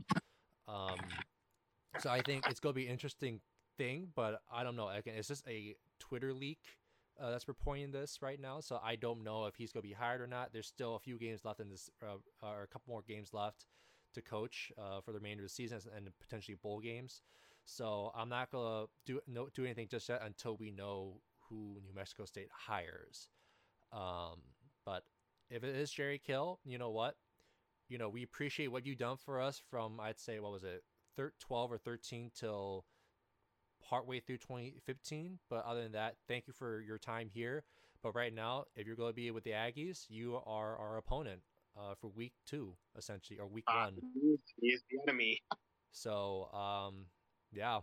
[0.66, 0.98] Um,
[1.98, 3.40] so I think it's gonna be an interesting
[3.76, 4.88] thing, but I don't know.
[4.88, 6.58] Again, it's just a Twitter leak
[7.20, 10.20] uh, that's reporting this right now, so I don't know if he's gonna be hired
[10.20, 10.52] or not.
[10.52, 13.66] There's still a few games left in this, uh, or a couple more games left
[14.14, 17.22] to coach uh, for the remainder of the season and potentially bowl games.
[17.64, 21.94] So I'm not gonna do no, do anything just yet until we know who New
[21.94, 23.28] Mexico State hires.
[23.92, 24.40] Um,
[24.84, 25.04] but
[25.50, 27.16] if it is Jerry Kill, you know what?
[27.88, 30.82] You know we appreciate what you've done for us from I'd say what was it,
[31.16, 32.84] thir- 12 or 13 till
[33.88, 35.38] partway through 2015.
[35.48, 37.64] But other than that, thank you for your time here.
[38.02, 41.40] But right now, if you're going to be with the Aggies, you are our opponent
[41.78, 43.98] uh, for week two, essentially, or week Uh, one.
[44.60, 45.40] He's the enemy.
[45.92, 47.06] So, um,
[47.50, 47.80] yeah.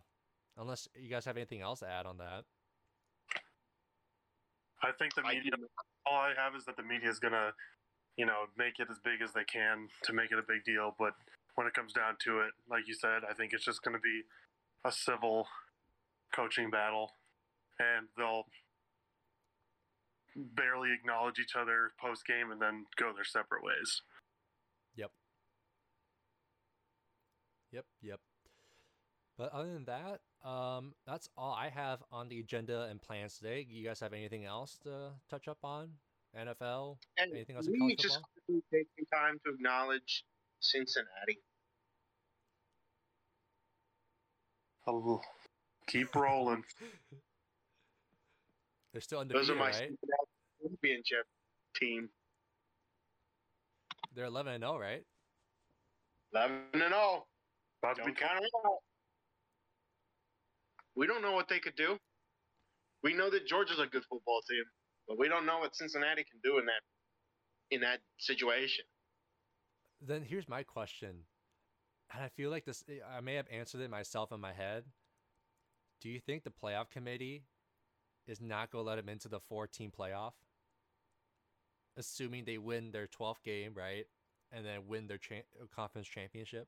[0.56, 2.46] Unless you guys have anything else to add on that.
[4.82, 5.52] I think the media.
[5.58, 5.68] do-
[6.06, 7.52] All I have is that the media is gonna,
[8.16, 10.96] you know, make it as big as they can to make it a big deal.
[10.98, 11.16] But
[11.58, 14.22] when it comes down to it, like you said, I think it's just gonna be
[14.86, 15.48] a civil
[16.34, 17.12] coaching battle,
[17.80, 18.46] and they'll
[20.36, 24.04] barely acknowledge each other post game and then go their separate ways.
[24.96, 25.12] Yep.
[27.72, 28.20] Yep, yep.
[29.36, 33.66] But other than that, um, that's all I have on the agenda and plans today.
[33.68, 35.90] You guys have anything else to touch up on?
[36.38, 36.98] NFL?
[37.18, 38.30] And Anything else in we just football?
[38.46, 40.24] quickly take some time to acknowledge
[40.60, 41.40] Cincinnati.
[44.88, 45.22] Oh,
[45.88, 46.64] keep rolling.
[48.94, 49.92] They're still Those are my right?
[50.62, 51.26] Championship
[51.80, 52.10] team.
[54.16, 55.04] They're 11 and 0, right?
[56.34, 57.26] 11 and 0.
[57.84, 58.78] About to be Don't count them out.
[60.96, 61.98] We don't know what they could do.
[63.04, 64.64] We know that Georgia's a good football team,
[65.08, 66.82] but we don't know what Cincinnati can do in that
[67.70, 68.86] in that situation.
[70.02, 71.18] Then here's my question.
[72.14, 72.84] And I feel like this
[73.16, 74.86] I may have answered it myself in my head.
[76.02, 77.44] Do you think the playoff committee
[78.28, 80.34] is not going to let them into the four team playoff?
[81.98, 84.06] Assuming they win their 12th game, right?
[84.52, 85.44] And then win their cha-
[85.76, 86.68] conference championship?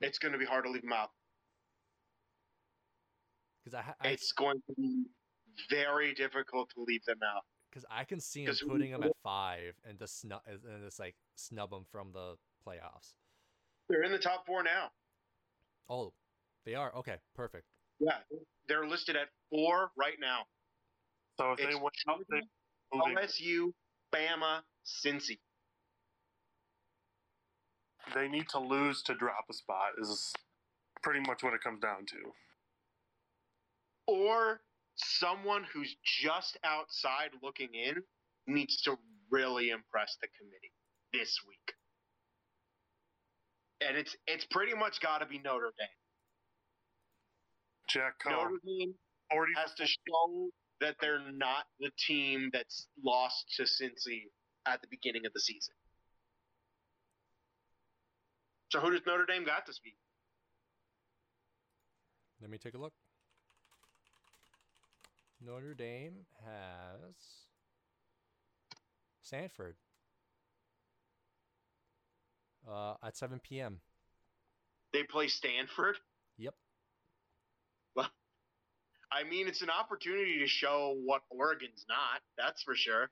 [0.00, 1.10] It's going to be hard to leave them out.
[3.64, 5.04] Cuz I, I It's going to be
[5.70, 7.44] very difficult to leave them out.
[7.72, 11.16] cuz I can see we- putting them at 5 and just snub and just like
[11.36, 12.36] snub them from the
[12.66, 13.14] playoffs.
[13.88, 14.90] They're in the top four now.
[15.88, 16.12] Oh,
[16.64, 16.92] they are.
[16.96, 17.64] Okay, perfect.
[18.00, 18.18] Yeah,
[18.68, 20.40] they're listed at four right now.
[21.38, 22.40] So if they It's win out, they
[22.98, 23.72] LSU,
[24.14, 25.38] Bama, Cincy.
[28.14, 29.92] they need to lose to drop a spot.
[30.00, 30.32] Is
[31.02, 32.16] pretty much what it comes down to.
[34.08, 34.60] or
[34.98, 38.02] someone who's just outside looking in
[38.46, 38.96] needs to
[39.30, 40.72] really impress the committee
[41.12, 41.74] this week.
[43.80, 45.88] And it's it's pretty much got to be Notre Dame.
[47.88, 48.94] Jack Notre Dame
[49.30, 49.52] forty.
[49.56, 50.48] has to show
[50.80, 54.24] that they're not the team that's lost to Cincy
[54.66, 55.74] at the beginning of the season.
[58.70, 59.96] So who does Notre Dame got this week?
[62.40, 62.92] Let me take a look.
[65.40, 67.14] Notre Dame has
[69.22, 69.76] Stanford
[72.70, 73.80] uh, at 7 p.m.
[74.92, 75.96] They play Stanford.
[76.38, 76.54] Yep.
[77.94, 78.10] Well,
[79.12, 82.20] I mean, it's an opportunity to show what Oregon's not.
[82.38, 83.10] That's for sure.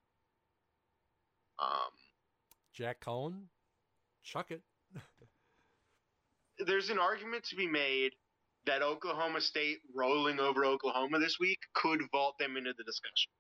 [1.59, 1.91] Um,
[2.73, 3.49] Jack Cohn,
[4.23, 4.63] chuck it.
[6.67, 8.13] there's an argument to be made
[8.67, 13.31] that Oklahoma State rolling over Oklahoma this week could vault them into the discussion.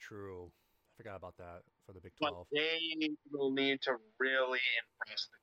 [0.00, 0.50] True.
[0.50, 2.46] I forgot about that for the Big But 12.
[2.52, 5.36] they will need to really impress the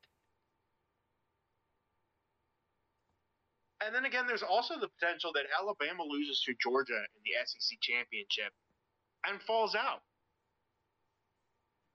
[3.86, 7.78] And then again, there's also the potential that Alabama loses to Georgia in the SEC
[7.80, 8.52] championship
[9.26, 10.02] and falls out.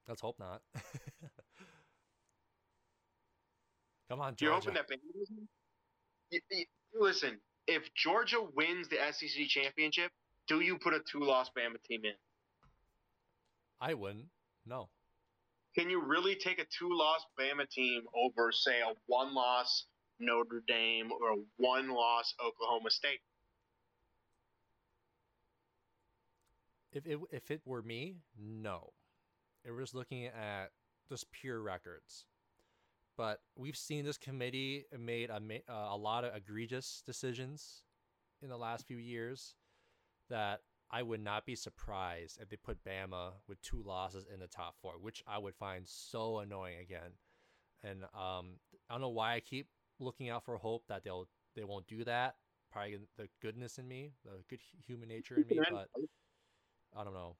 [0.07, 0.61] Let's hope not.
[4.09, 4.45] Come on, Georgia.
[4.45, 5.49] You're hoping that Bama doesn't?
[6.31, 10.11] Y- y- Listen, if Georgia wins the SEC championship,
[10.47, 12.13] do you put a two-loss Bama team in?
[13.81, 14.27] I wouldn't.
[14.65, 14.89] No.
[15.77, 19.85] Can you really take a two-loss Bama team over, say, a one-loss
[20.19, 23.19] Notre Dame or a one-loss Oklahoma State?
[26.91, 28.93] If it if it were me, no.
[29.65, 30.69] It was looking at
[31.09, 32.25] just pure records.
[33.17, 37.83] But we've seen this committee made a uh, a lot of egregious decisions
[38.41, 39.55] in the last few years
[40.29, 40.59] that
[40.93, 44.75] I would not be surprised if they put Bama with two losses in the top
[44.79, 47.13] four, which I would find so annoying again.
[47.83, 49.67] And um, I don't know why I keep
[49.99, 52.35] looking out for hope that they'll they won't do that.
[52.71, 55.89] Probably the goodness in me, the good human nature in me, but
[56.95, 57.37] I don't know.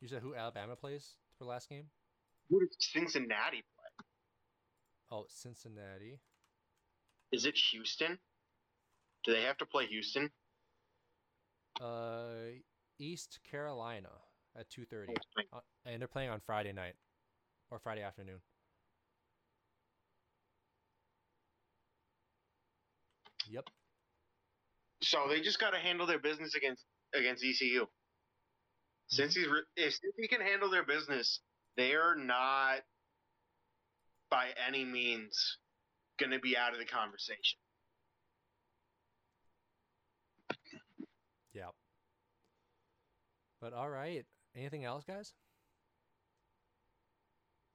[0.00, 1.86] You said who Alabama plays for last game?
[2.50, 4.06] Who does Cincinnati play?
[5.10, 6.20] Oh, Cincinnati.
[7.32, 8.18] Is it Houston?
[9.24, 10.30] Do they have to play Houston?
[11.80, 12.60] Uh,
[12.98, 14.10] East Carolina
[14.58, 15.14] at two thirty,
[15.52, 16.94] uh, and they're playing on Friday night
[17.70, 18.40] or Friday afternoon.
[23.50, 23.64] Yep.
[25.02, 27.86] So they just got to handle their business against against ECU.
[29.08, 31.40] Since he's re- if since he can handle their business,
[31.76, 32.80] they're not
[34.30, 35.58] by any means
[36.18, 37.58] going to be out of the conversation.
[41.52, 41.70] Yeah.
[43.60, 44.24] But all right.
[44.56, 45.34] Anything else, guys?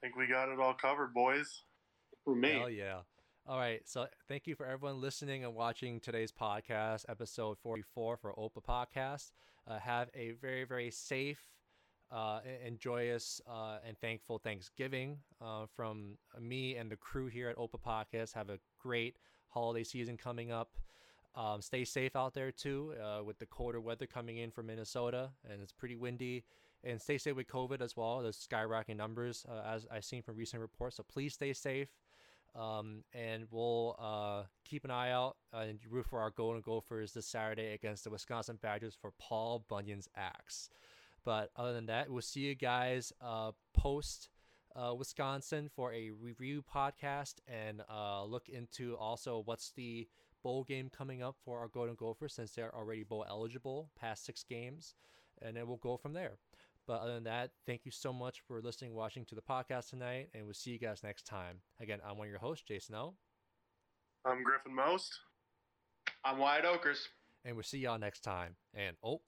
[0.02, 1.64] I think we got it all covered, boys.
[2.24, 3.00] For me, Hell yeah.
[3.48, 3.82] All right.
[3.86, 9.32] So thank you for everyone listening and watching today's podcast, episode 44 for OPA Podcast.
[9.66, 11.40] Uh, have a very, very safe
[12.12, 17.58] uh, and joyous uh, and thankful Thanksgiving uh, from me and the crew here at
[17.58, 18.34] OPA Podcast.
[18.34, 19.18] Have a great
[19.50, 20.72] holiday season coming up.
[21.36, 25.30] Um, stay safe out there too, uh, with the colder weather coming in from Minnesota,
[25.50, 26.44] and it's pretty windy.
[26.84, 28.22] And stay safe with COVID as well.
[28.22, 30.98] There's skyrocketing numbers, uh, as I've seen from recent reports.
[30.98, 31.90] So please stay safe.
[32.56, 37.28] Um, and we'll uh, keep an eye out and root for our Golden Gophers this
[37.28, 40.70] Saturday against the Wisconsin Badgers for Paul Bunyan's axe.
[41.28, 44.30] But other than that, we'll see you guys uh, post
[44.78, 50.08] uh, Wisconsin for a review podcast and uh, look into also what's the
[50.42, 54.46] bowl game coming up for our Golden Gophers since they're already bowl eligible past six
[54.46, 54.96] games.
[55.42, 56.38] And then we'll go from there.
[56.88, 60.30] But other than that, thank you so much for listening, watching to the podcast tonight,
[60.34, 61.58] and we'll see you guys next time.
[61.82, 63.16] Again, I'm one of your hosts, Jason O,
[64.24, 65.20] I'm Griffin Most.
[66.24, 67.00] I'm Wyatt Okers.
[67.44, 68.56] and we'll see y'all next time.
[68.74, 69.20] And oh.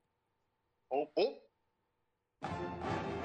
[0.93, 1.35] Oh, Oh.
[2.41, 3.18] あ!